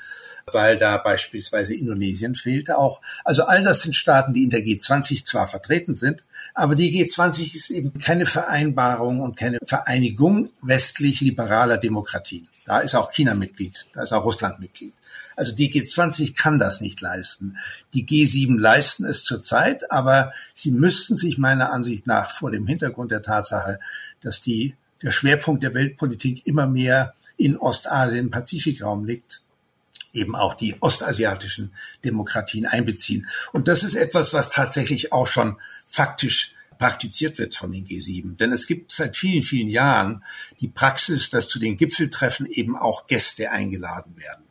weil 0.52 0.78
da 0.78 0.98
beispielsweise 0.98 1.74
Indonesien 1.74 2.34
fehlt 2.34 2.70
auch. 2.70 3.00
Also 3.24 3.44
all 3.44 3.62
das 3.62 3.82
sind 3.82 3.94
Staaten, 3.94 4.34
die 4.34 4.42
in 4.42 4.50
der 4.50 4.60
G20 4.60 5.24
zwar 5.24 5.46
vertreten 5.46 5.94
sind, 5.94 6.24
aber 6.54 6.74
die 6.74 6.92
G20 6.92 7.54
ist 7.54 7.70
eben 7.70 7.98
keine 7.98 8.26
Vereinbarung 8.26 9.20
und 9.20 9.36
keine 9.36 9.60
Vereinigung 9.64 10.50
westlich 10.60 11.20
liberaler 11.20 11.78
Demokratien. 11.78 12.48
Da 12.66 12.80
ist 12.80 12.94
auch 12.94 13.12
China 13.12 13.34
Mitglied, 13.34 13.86
da 13.92 14.02
ist 14.02 14.12
auch 14.12 14.24
Russland 14.24 14.58
Mitglied. 14.58 14.92
Also 15.36 15.54
die 15.54 15.72
G20 15.72 16.36
kann 16.36 16.58
das 16.58 16.80
nicht 16.80 17.00
leisten. 17.00 17.56
Die 17.92 18.06
G7 18.06 18.58
leisten 18.58 19.04
es 19.04 19.24
zurzeit, 19.24 19.90
aber 19.90 20.32
sie 20.54 20.70
müssten 20.70 21.16
sich 21.16 21.38
meiner 21.38 21.72
Ansicht 21.72 22.06
nach 22.06 22.30
vor 22.30 22.50
dem 22.50 22.66
Hintergrund 22.66 23.10
der 23.10 23.22
Tatsache, 23.22 23.80
dass 24.20 24.40
die, 24.40 24.76
der 25.02 25.10
Schwerpunkt 25.10 25.62
der 25.62 25.74
Weltpolitik 25.74 26.46
immer 26.46 26.66
mehr 26.66 27.14
in 27.36 27.56
Ostasien, 27.56 28.30
Pazifikraum 28.30 29.04
liegt, 29.04 29.42
eben 30.12 30.36
auch 30.36 30.54
die 30.54 30.76
ostasiatischen 30.80 31.72
Demokratien 32.04 32.66
einbeziehen. 32.66 33.26
Und 33.52 33.68
das 33.68 33.82
ist 33.82 33.94
etwas, 33.94 34.32
was 34.32 34.50
tatsächlich 34.50 35.12
auch 35.12 35.26
schon 35.26 35.56
faktisch 35.86 36.54
praktiziert 36.78 37.38
wird 37.38 37.54
von 37.54 37.72
den 37.72 37.86
G7. 37.86 38.36
Denn 38.36 38.52
es 38.52 38.66
gibt 38.66 38.92
seit 38.92 39.16
vielen, 39.16 39.42
vielen 39.42 39.68
Jahren 39.68 40.24
die 40.60 40.68
Praxis, 40.68 41.30
dass 41.30 41.48
zu 41.48 41.58
den 41.58 41.76
Gipfeltreffen 41.76 42.46
eben 42.46 42.76
auch 42.76 43.06
Gäste 43.06 43.50
eingeladen 43.50 44.16
werden. 44.16 44.43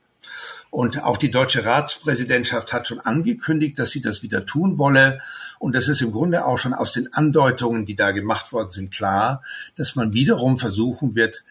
Und 0.73 1.03
auch 1.03 1.17
die 1.17 1.29
deutsche 1.29 1.65
Ratspräsidentschaft 1.65 2.73
hat 2.73 2.88
schon 2.88 2.99
angekündigt, 2.99 3.77
dass 3.77 3.91
sie 3.91 4.01
das 4.01 4.23
wieder 4.23 4.43
tun 4.43 4.79
wolle. 4.79 5.21
Und 5.59 5.75
das 5.75 5.88
ist 5.88 6.01
im 6.01 6.12
Grunde 6.12 6.45
auch 6.45 6.57
schon 6.57 6.73
aus 6.73 6.93
den 6.93 7.13
Andeutungen, 7.13 7.86
die 7.86 7.95
da 7.95 8.09
gemacht 8.09 8.51
worden 8.51 8.71
sind, 8.71 8.91
klar, 8.91 9.43
dass 9.75 9.95
man 9.95 10.13
wiederum 10.13 10.57
versuchen 10.57 11.13
wird, 11.13 11.43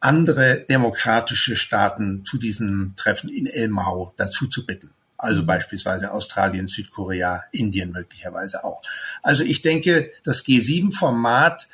andere 0.00 0.66
demokratische 0.68 1.54
Staaten 1.54 2.24
zu 2.24 2.36
diesem 2.36 2.94
Treffen 2.96 3.28
in 3.30 3.46
Elmau 3.46 4.12
dazu 4.16 4.48
zu 4.48 4.66
bitten. 4.66 4.90
Also 5.16 5.46
beispielsweise 5.46 6.10
Australien, 6.10 6.66
Südkorea, 6.66 7.44
Indien 7.52 7.92
möglicherweise 7.92 8.64
auch. 8.64 8.82
Also 9.22 9.44
ich 9.44 9.62
denke, 9.62 10.10
das 10.24 10.44
G7-Format 10.44 11.68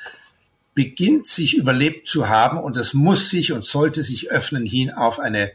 beginnt 0.75 1.25
sich 1.25 1.57
überlebt 1.57 2.07
zu 2.07 2.29
haben 2.29 2.59
und 2.59 2.77
es 2.77 2.93
muss 2.93 3.31
sich 3.31 3.53
und 3.53 3.65
sollte 3.65 4.03
sich 4.03 4.29
öffnen 4.29 4.67
hin 4.67 4.91
auf 4.91 5.19
eine 5.19 5.51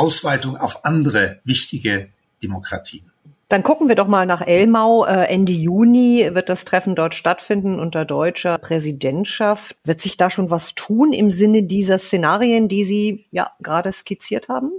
Ausweitung 0.00 0.56
auf 0.56 0.86
andere 0.86 1.40
wichtige 1.44 2.08
Demokratien. 2.42 3.10
Dann 3.50 3.62
gucken 3.62 3.88
wir 3.88 3.96
doch 3.96 4.08
mal 4.08 4.24
nach 4.24 4.46
Elmau. 4.46 5.04
Äh, 5.04 5.26
Ende 5.26 5.52
Juni 5.52 6.30
wird 6.32 6.48
das 6.48 6.64
Treffen 6.64 6.94
dort 6.94 7.14
stattfinden 7.14 7.78
unter 7.78 8.06
deutscher 8.06 8.56
Präsidentschaft. 8.56 9.76
Wird 9.84 10.00
sich 10.00 10.16
da 10.16 10.30
schon 10.30 10.50
was 10.50 10.74
tun 10.74 11.12
im 11.12 11.30
Sinne 11.30 11.64
dieser 11.64 11.98
Szenarien, 11.98 12.68
die 12.68 12.84
Sie 12.84 13.26
ja 13.30 13.50
gerade 13.60 13.92
skizziert 13.92 14.48
haben? 14.48 14.70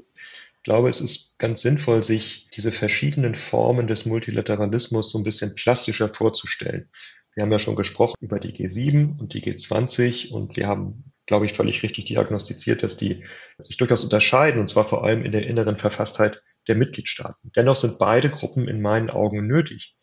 Ich 0.58 0.64
glaube, 0.64 0.90
es 0.90 1.02
ist 1.02 1.38
ganz 1.38 1.62
sinnvoll, 1.62 2.04
sich 2.04 2.48
diese 2.56 2.72
verschiedenen 2.72 3.36
Formen 3.36 3.88
des 3.88 4.08
Multilateralismus 4.08 5.12
so 5.12 5.20
ein 5.20 5.24
bisschen 5.24 5.54
plastischer 5.54 6.10
vorzustellen. 6.12 6.90
Wir 7.36 7.44
haben 7.44 7.52
ja 7.52 7.60
schon 7.60 7.76
gesprochen 7.76 8.16
über 8.22 8.40
die 8.40 8.54
G7 8.54 9.20
und 9.20 9.34
die 9.34 9.44
G20 9.44 10.32
und 10.32 10.56
wir 10.56 10.68
haben 10.68 11.11
glaube 11.32 11.46
ich, 11.46 11.54
völlig 11.54 11.82
richtig 11.82 12.04
diagnostiziert, 12.04 12.84
dass 12.84 12.98
die 12.98 13.24
sich 13.58 13.78
durchaus 13.78 14.04
unterscheiden, 14.04 14.60
und 14.60 14.68
zwar 14.68 14.90
vor 14.90 15.06
allem 15.06 15.24
in 15.24 15.32
der 15.32 15.48
inneren 15.48 15.78
Verfasstheit 15.78 16.44
der 16.68 16.76
Mitgliedstaaten. 16.76 17.54
Dennoch 17.56 17.78
sind 17.78 18.00
beide 18.00 18.30
Gruppen 18.30 18.68
in 18.68 18.82
meinen 18.82 19.10
Augen 19.10 19.48
nötig. 19.48 19.96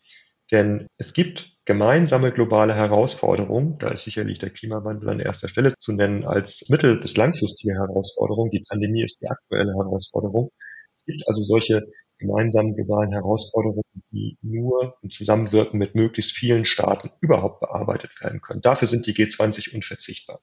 Denn 0.51 0.87
es 0.97 1.13
gibt 1.13 1.51
gemeinsame 1.65 2.31
globale 2.31 2.73
Herausforderungen. 2.73 3.77
Da 3.77 3.89
ist 3.89 4.05
sicherlich 4.05 4.39
der 4.39 4.49
Klimawandel 4.49 5.07
an 5.09 5.19
erster 5.19 5.49
Stelle 5.49 5.75
zu 5.77 5.93
nennen 5.93 6.25
als 6.25 6.67
mittel- 6.67 6.99
bis 6.99 7.15
langfristige 7.15 7.75
Herausforderung. 7.75 8.49
Die 8.49 8.65
Pandemie 8.67 9.03
ist 9.03 9.21
die 9.21 9.27
aktuelle 9.27 9.73
Herausforderung. 9.75 10.49
Es 10.95 11.05
gibt 11.05 11.27
also 11.27 11.43
solche 11.43 11.83
gemeinsamen 12.19 12.75
globalen 12.75 13.11
Herausforderungen, 13.11 13.83
die 14.11 14.37
nur 14.41 14.97
im 15.01 15.09
Zusammenwirken 15.09 15.79
mit 15.79 15.95
möglichst 15.95 16.33
vielen 16.33 16.65
Staaten 16.65 17.09
überhaupt 17.21 17.61
bearbeitet 17.61 18.11
werden 18.21 18.41
können. 18.41 18.61
Dafür 18.61 18.87
sind 18.87 19.07
die 19.07 19.13
G20 19.13 19.73
unverzichtbar. 19.73 20.41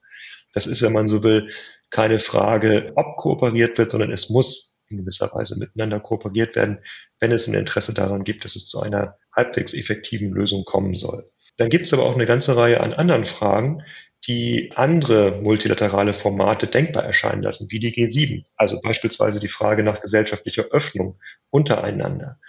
Das 0.53 0.67
ist, 0.67 0.81
wenn 0.81 0.93
man 0.93 1.07
so 1.07 1.23
will, 1.23 1.49
keine 1.89 2.19
Frage, 2.19 2.91
ob 2.95 3.17
kooperiert 3.17 3.77
wird, 3.77 3.91
sondern 3.91 4.11
es 4.11 4.29
muss 4.29 4.75
in 4.89 4.97
gewisser 4.97 5.31
Weise 5.33 5.57
miteinander 5.57 5.99
kooperiert 5.99 6.55
werden, 6.55 6.79
wenn 7.19 7.31
es 7.31 7.47
ein 7.47 7.53
Interesse 7.53 7.93
daran 7.93 8.23
gibt, 8.23 8.45
dass 8.45 8.55
es 8.55 8.67
zu 8.67 8.81
einer 8.81 9.17
halbwegs 9.35 9.73
effektiven 9.73 10.31
Lösung 10.31 10.65
kommen 10.65 10.95
soll. 10.95 11.29
Dann 11.57 11.69
gibt 11.69 11.87
es 11.87 11.93
aber 11.93 12.03
auch 12.03 12.15
eine 12.15 12.25
ganze 12.25 12.55
Reihe 12.55 12.81
an 12.81 12.93
anderen 12.93 13.25
Fragen, 13.25 13.83
die 14.25 14.71
andere 14.75 15.39
multilaterale 15.41 16.13
Formate 16.13 16.67
denkbar 16.67 17.03
erscheinen 17.03 17.43
lassen, 17.43 17.67
wie 17.69 17.79
die 17.79 17.93
G7. 17.93 18.45
Also 18.55 18.79
beispielsweise 18.81 19.39
die 19.39 19.47
Frage 19.47 19.83
nach 19.83 20.01
gesellschaftlicher 20.01 20.65
Öffnung 20.71 21.19
untereinander. 21.49 22.39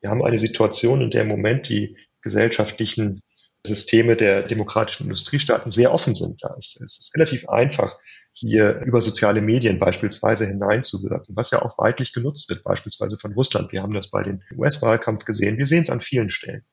Wir 0.00 0.10
haben 0.10 0.24
eine 0.24 0.38
Situation, 0.38 1.00
in 1.00 1.10
der 1.10 1.22
im 1.22 1.28
Moment 1.28 1.68
die 1.68 1.96
gesellschaftlichen 2.20 3.22
Systeme 3.66 4.16
der 4.16 4.42
demokratischen 4.42 5.04
Industriestaaten 5.04 5.70
sehr 5.70 5.92
offen 5.92 6.14
sind. 6.14 6.44
Da 6.44 6.54
ist, 6.54 6.80
es 6.80 6.98
ist 6.98 7.14
relativ 7.14 7.48
einfach, 7.48 7.98
hier 8.36 8.80
über 8.80 9.00
soziale 9.00 9.40
Medien 9.40 9.78
beispielsweise 9.78 10.44
hineinzuwirken, 10.44 11.36
was 11.36 11.52
ja 11.52 11.62
auch 11.62 11.78
weitlich 11.78 12.12
genutzt 12.12 12.48
wird, 12.48 12.64
beispielsweise 12.64 13.16
von 13.16 13.32
Russland. 13.32 13.70
Wir 13.72 13.82
haben 13.82 13.94
das 13.94 14.10
bei 14.10 14.24
den 14.24 14.42
US-Wahlkampf 14.56 15.24
gesehen. 15.24 15.56
Wir 15.56 15.68
sehen 15.68 15.84
es 15.84 15.90
an 15.90 16.00
vielen 16.00 16.30
Stellen. 16.30 16.64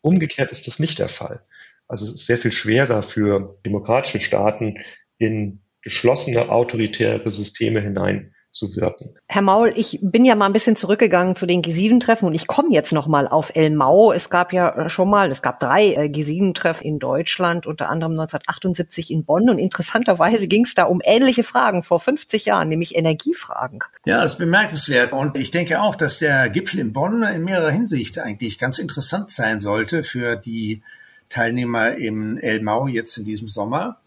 Umgekehrt 0.00 0.50
ist 0.50 0.66
das 0.66 0.78
nicht 0.78 0.98
der 0.98 1.10
Fall. 1.10 1.44
Also 1.92 2.06
es 2.06 2.14
ist 2.14 2.26
sehr 2.26 2.38
viel 2.38 2.52
schwerer 2.52 3.02
für 3.02 3.58
demokratische 3.66 4.20
Staaten 4.20 4.78
in 5.18 5.60
geschlossene 5.82 6.48
autoritäre 6.48 7.30
Systeme 7.30 7.82
hinein 7.82 8.34
zu 8.50 8.74
wirken. 8.76 9.14
Herr 9.28 9.42
Maul, 9.42 9.74
ich 9.76 9.98
bin 10.00 10.24
ja 10.24 10.34
mal 10.34 10.46
ein 10.46 10.54
bisschen 10.54 10.74
zurückgegangen 10.74 11.36
zu 11.36 11.44
den 11.44 11.60
G7-Treffen 11.60 12.26
und 12.26 12.34
ich 12.34 12.46
komme 12.46 12.72
jetzt 12.72 12.94
noch 12.94 13.08
mal 13.08 13.28
auf 13.28 13.54
El 13.54 13.68
Mau. 13.70 14.10
Es 14.10 14.30
gab 14.30 14.54
ja 14.54 14.88
schon 14.88 15.10
mal, 15.10 15.30
es 15.30 15.42
gab 15.42 15.60
drei 15.60 15.92
äh, 15.92 16.06
G7-Treffen 16.06 16.86
in 16.86 16.98
Deutschland, 16.98 17.66
unter 17.66 17.90
anderem 17.90 18.12
1978 18.12 19.10
in 19.10 19.26
Bonn 19.26 19.50
und 19.50 19.58
interessanterweise 19.58 20.48
ging 20.48 20.64
es 20.64 20.74
da 20.74 20.84
um 20.84 21.02
ähnliche 21.04 21.42
Fragen 21.42 21.82
vor 21.82 22.00
50 22.00 22.46
Jahren, 22.46 22.70
nämlich 22.70 22.96
Energiefragen. 22.96 23.80
Ja, 24.06 24.22
das 24.22 24.32
ist 24.32 24.38
bemerkenswert 24.38 25.12
und 25.12 25.36
ich 25.36 25.50
denke 25.50 25.82
auch, 25.82 25.94
dass 25.94 26.20
der 26.20 26.48
Gipfel 26.48 26.80
in 26.80 26.94
Bonn 26.94 27.22
in 27.22 27.44
mehrerer 27.44 27.70
Hinsicht 27.70 28.18
eigentlich 28.18 28.58
ganz 28.58 28.78
interessant 28.78 29.30
sein 29.30 29.60
sollte 29.60 30.04
für 30.04 30.36
die 30.36 30.82
Teilnehmer 31.32 31.96
im 31.96 32.38
El 32.38 32.62
Mau 32.62 32.86
jetzt 32.86 33.16
in 33.16 33.24
diesem 33.24 33.48
Sommer. 33.48 33.98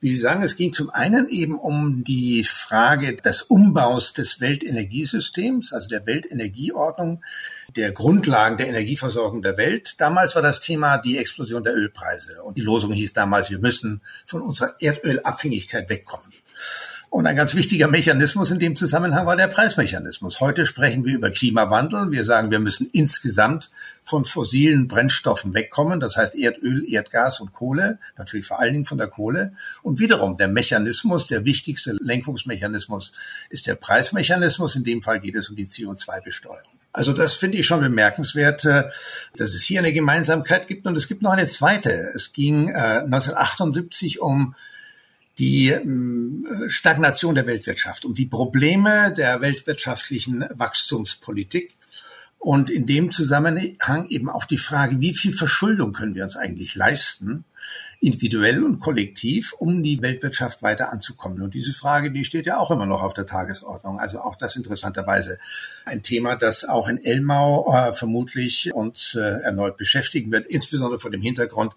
Wie 0.00 0.10
Sie 0.10 0.18
sagen, 0.18 0.42
es 0.42 0.56
ging 0.56 0.72
zum 0.72 0.88
einen 0.88 1.28
eben 1.28 1.58
um 1.58 2.04
die 2.04 2.42
Frage 2.42 3.16
des 3.16 3.42
Umbaus 3.42 4.14
des 4.14 4.40
Weltenergiesystems, 4.40 5.74
also 5.74 5.88
der 5.88 6.06
Weltenergieordnung, 6.06 7.22
der 7.76 7.92
Grundlagen 7.92 8.56
der 8.56 8.68
Energieversorgung 8.68 9.42
der 9.42 9.58
Welt. 9.58 10.00
Damals 10.00 10.34
war 10.34 10.42
das 10.42 10.60
Thema 10.60 10.96
die 10.96 11.18
Explosion 11.18 11.64
der 11.64 11.74
Ölpreise. 11.74 12.42
Und 12.42 12.56
die 12.56 12.62
Losung 12.62 12.92
hieß 12.92 13.12
damals, 13.12 13.50
wir 13.50 13.58
müssen 13.58 14.00
von 14.24 14.40
unserer 14.40 14.74
Erdölabhängigkeit 14.80 15.90
wegkommen. 15.90 16.32
Und 17.10 17.26
ein 17.26 17.34
ganz 17.34 17.56
wichtiger 17.56 17.88
Mechanismus 17.88 18.52
in 18.52 18.60
dem 18.60 18.76
Zusammenhang 18.76 19.26
war 19.26 19.36
der 19.36 19.48
Preismechanismus. 19.48 20.38
Heute 20.38 20.64
sprechen 20.64 21.04
wir 21.04 21.16
über 21.16 21.32
Klimawandel. 21.32 22.12
Wir 22.12 22.22
sagen, 22.22 22.52
wir 22.52 22.60
müssen 22.60 22.88
insgesamt 22.92 23.72
von 24.04 24.24
fossilen 24.24 24.86
Brennstoffen 24.86 25.52
wegkommen. 25.52 25.98
Das 25.98 26.16
heißt 26.16 26.36
Erdöl, 26.36 26.84
Erdgas 26.88 27.40
und 27.40 27.52
Kohle. 27.52 27.98
Natürlich 28.16 28.46
vor 28.46 28.60
allen 28.60 28.74
Dingen 28.74 28.84
von 28.84 28.96
der 28.96 29.08
Kohle. 29.08 29.54
Und 29.82 29.98
wiederum 29.98 30.36
der 30.36 30.46
Mechanismus, 30.46 31.26
der 31.26 31.44
wichtigste 31.44 31.96
Lenkungsmechanismus 32.00 33.10
ist 33.50 33.66
der 33.66 33.74
Preismechanismus. 33.74 34.76
In 34.76 34.84
dem 34.84 35.02
Fall 35.02 35.18
geht 35.18 35.34
es 35.34 35.50
um 35.50 35.56
die 35.56 35.66
CO2-Besteuerung. 35.66 36.62
Also 36.92 37.12
das 37.12 37.34
finde 37.34 37.58
ich 37.58 37.66
schon 37.66 37.80
bemerkenswert, 37.80 38.64
äh, 38.64 38.84
dass 39.36 39.54
es 39.54 39.62
hier 39.64 39.80
eine 39.80 39.92
Gemeinsamkeit 39.92 40.68
gibt. 40.68 40.86
Und 40.86 40.96
es 40.96 41.08
gibt 41.08 41.22
noch 41.22 41.32
eine 41.32 41.46
zweite. 41.46 41.90
Es 42.14 42.32
ging 42.32 42.72
1978 42.72 44.16
äh, 44.16 44.20
um 44.20 44.54
die 45.38 45.68
ähm, 45.68 46.46
Stagnation 46.68 47.34
der 47.34 47.46
Weltwirtschaft, 47.46 48.04
um 48.04 48.14
die 48.14 48.26
Probleme 48.26 49.12
der 49.12 49.40
weltwirtschaftlichen 49.40 50.44
Wachstumspolitik. 50.54 51.74
Und 52.38 52.70
in 52.70 52.86
dem 52.86 53.10
Zusammenhang 53.10 54.08
eben 54.08 54.30
auch 54.30 54.46
die 54.46 54.56
Frage, 54.56 55.00
wie 55.00 55.14
viel 55.14 55.32
Verschuldung 55.32 55.92
können 55.92 56.14
wir 56.14 56.24
uns 56.24 56.36
eigentlich 56.36 56.74
leisten, 56.74 57.44
individuell 58.00 58.64
und 58.64 58.80
kollektiv, 58.80 59.52
um 59.58 59.82
die 59.82 60.00
Weltwirtschaft 60.00 60.62
weiter 60.62 60.90
anzukommen. 60.90 61.42
Und 61.42 61.52
diese 61.52 61.74
Frage, 61.74 62.10
die 62.10 62.24
steht 62.24 62.46
ja 62.46 62.56
auch 62.56 62.70
immer 62.70 62.86
noch 62.86 63.02
auf 63.02 63.12
der 63.12 63.26
Tagesordnung. 63.26 64.00
Also 64.00 64.20
auch 64.20 64.36
das 64.36 64.56
interessanterweise 64.56 65.38
ein 65.84 66.02
Thema, 66.02 66.34
das 66.34 66.64
auch 66.64 66.88
in 66.88 67.04
Elmau 67.04 67.70
äh, 67.74 67.92
vermutlich 67.92 68.72
uns 68.72 69.14
äh, 69.14 69.20
erneut 69.20 69.76
beschäftigen 69.76 70.32
wird, 70.32 70.46
insbesondere 70.46 70.98
vor 70.98 71.10
dem 71.10 71.20
Hintergrund 71.20 71.74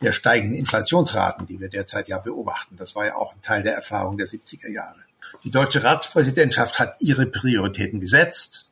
der 0.00 0.12
steigenden 0.12 0.58
Inflationsraten, 0.58 1.46
die 1.46 1.60
wir 1.60 1.68
derzeit 1.68 2.08
ja 2.08 2.18
beobachten. 2.18 2.76
Das 2.76 2.94
war 2.94 3.06
ja 3.06 3.16
auch 3.16 3.34
ein 3.34 3.42
Teil 3.42 3.62
der 3.62 3.74
Erfahrung 3.74 4.16
der 4.16 4.26
70er 4.26 4.70
Jahre. 4.70 4.98
Die 5.44 5.50
deutsche 5.50 5.82
Ratspräsidentschaft 5.84 6.78
hat 6.78 6.96
ihre 7.00 7.26
Prioritäten 7.26 8.00
gesetzt. 8.00 8.66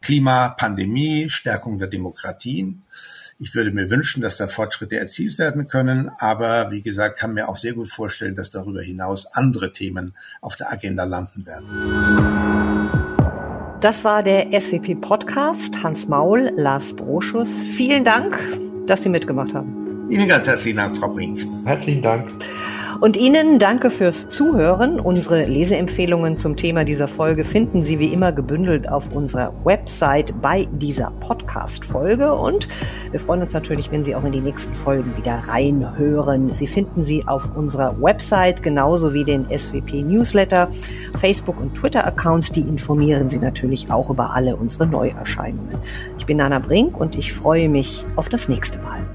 Klima, 0.00 0.50
Pandemie, 0.50 1.28
Stärkung 1.28 1.78
der 1.78 1.88
Demokratien. 1.88 2.84
Ich 3.40 3.54
würde 3.54 3.70
mir 3.70 3.88
wünschen, 3.88 4.20
dass 4.20 4.36
da 4.36 4.48
Fortschritte 4.48 4.98
erzielt 4.98 5.38
werden 5.38 5.68
können, 5.68 6.10
aber 6.18 6.70
wie 6.70 6.82
gesagt, 6.82 7.18
kann 7.18 7.34
mir 7.34 7.48
auch 7.48 7.56
sehr 7.56 7.72
gut 7.72 7.88
vorstellen, 7.88 8.34
dass 8.34 8.50
darüber 8.50 8.82
hinaus 8.82 9.26
andere 9.26 9.70
Themen 9.70 10.14
auf 10.40 10.56
der 10.56 10.72
Agenda 10.72 11.04
landen 11.04 11.46
werden. 11.46 12.98
Das 13.80 14.02
war 14.02 14.24
der 14.24 14.60
SWP 14.60 14.96
Podcast. 15.00 15.84
Hans 15.84 16.08
Maul, 16.08 16.52
Lars 16.56 16.96
Broschus. 16.96 17.62
Vielen 17.64 18.02
Dank, 18.02 18.36
dass 18.86 19.04
Sie 19.04 19.08
mitgemacht 19.08 19.54
haben. 19.54 19.77
Ihnen 20.08 20.28
ganz 20.28 20.48
herzlichen 20.48 20.76
Dank, 20.76 20.96
Frau 20.96 21.08
Brink. 21.08 21.38
Herzlichen 21.64 22.02
Dank. 22.02 22.32
Und 23.00 23.16
Ihnen 23.16 23.60
danke 23.60 23.92
fürs 23.92 24.28
Zuhören. 24.28 24.98
Unsere 24.98 25.44
Leseempfehlungen 25.44 26.36
zum 26.36 26.56
Thema 26.56 26.84
dieser 26.84 27.06
Folge 27.06 27.44
finden 27.44 27.84
Sie 27.84 28.00
wie 28.00 28.12
immer 28.12 28.32
gebündelt 28.32 28.90
auf 28.90 29.12
unserer 29.12 29.54
Website 29.64 30.34
bei 30.42 30.66
dieser 30.72 31.12
Podcast-Folge. 31.20 32.34
Und 32.34 32.66
wir 33.12 33.20
freuen 33.20 33.42
uns 33.42 33.54
natürlich, 33.54 33.92
wenn 33.92 34.02
Sie 34.02 34.16
auch 34.16 34.24
in 34.24 34.32
die 34.32 34.40
nächsten 34.40 34.74
Folgen 34.74 35.16
wieder 35.16 35.34
reinhören. 35.46 36.54
Sie 36.54 36.66
finden 36.66 37.04
sie 37.04 37.24
auf 37.28 37.54
unserer 37.54 37.94
Website 38.02 38.64
genauso 38.64 39.14
wie 39.14 39.24
den 39.24 39.46
SWP 39.56 40.02
Newsletter, 40.02 40.68
Facebook 41.14 41.60
und 41.60 41.76
Twitter-Accounts. 41.76 42.50
Die 42.50 42.62
informieren 42.62 43.30
Sie 43.30 43.38
natürlich 43.38 43.92
auch 43.92 44.10
über 44.10 44.34
alle 44.34 44.56
unsere 44.56 44.88
Neuerscheinungen. 44.88 45.78
Ich 46.18 46.26
bin 46.26 46.38
Nana 46.38 46.58
Brink 46.58 46.98
und 46.98 47.16
ich 47.16 47.32
freue 47.32 47.68
mich 47.68 48.04
auf 48.16 48.28
das 48.28 48.48
nächste 48.48 48.80
Mal. 48.80 49.07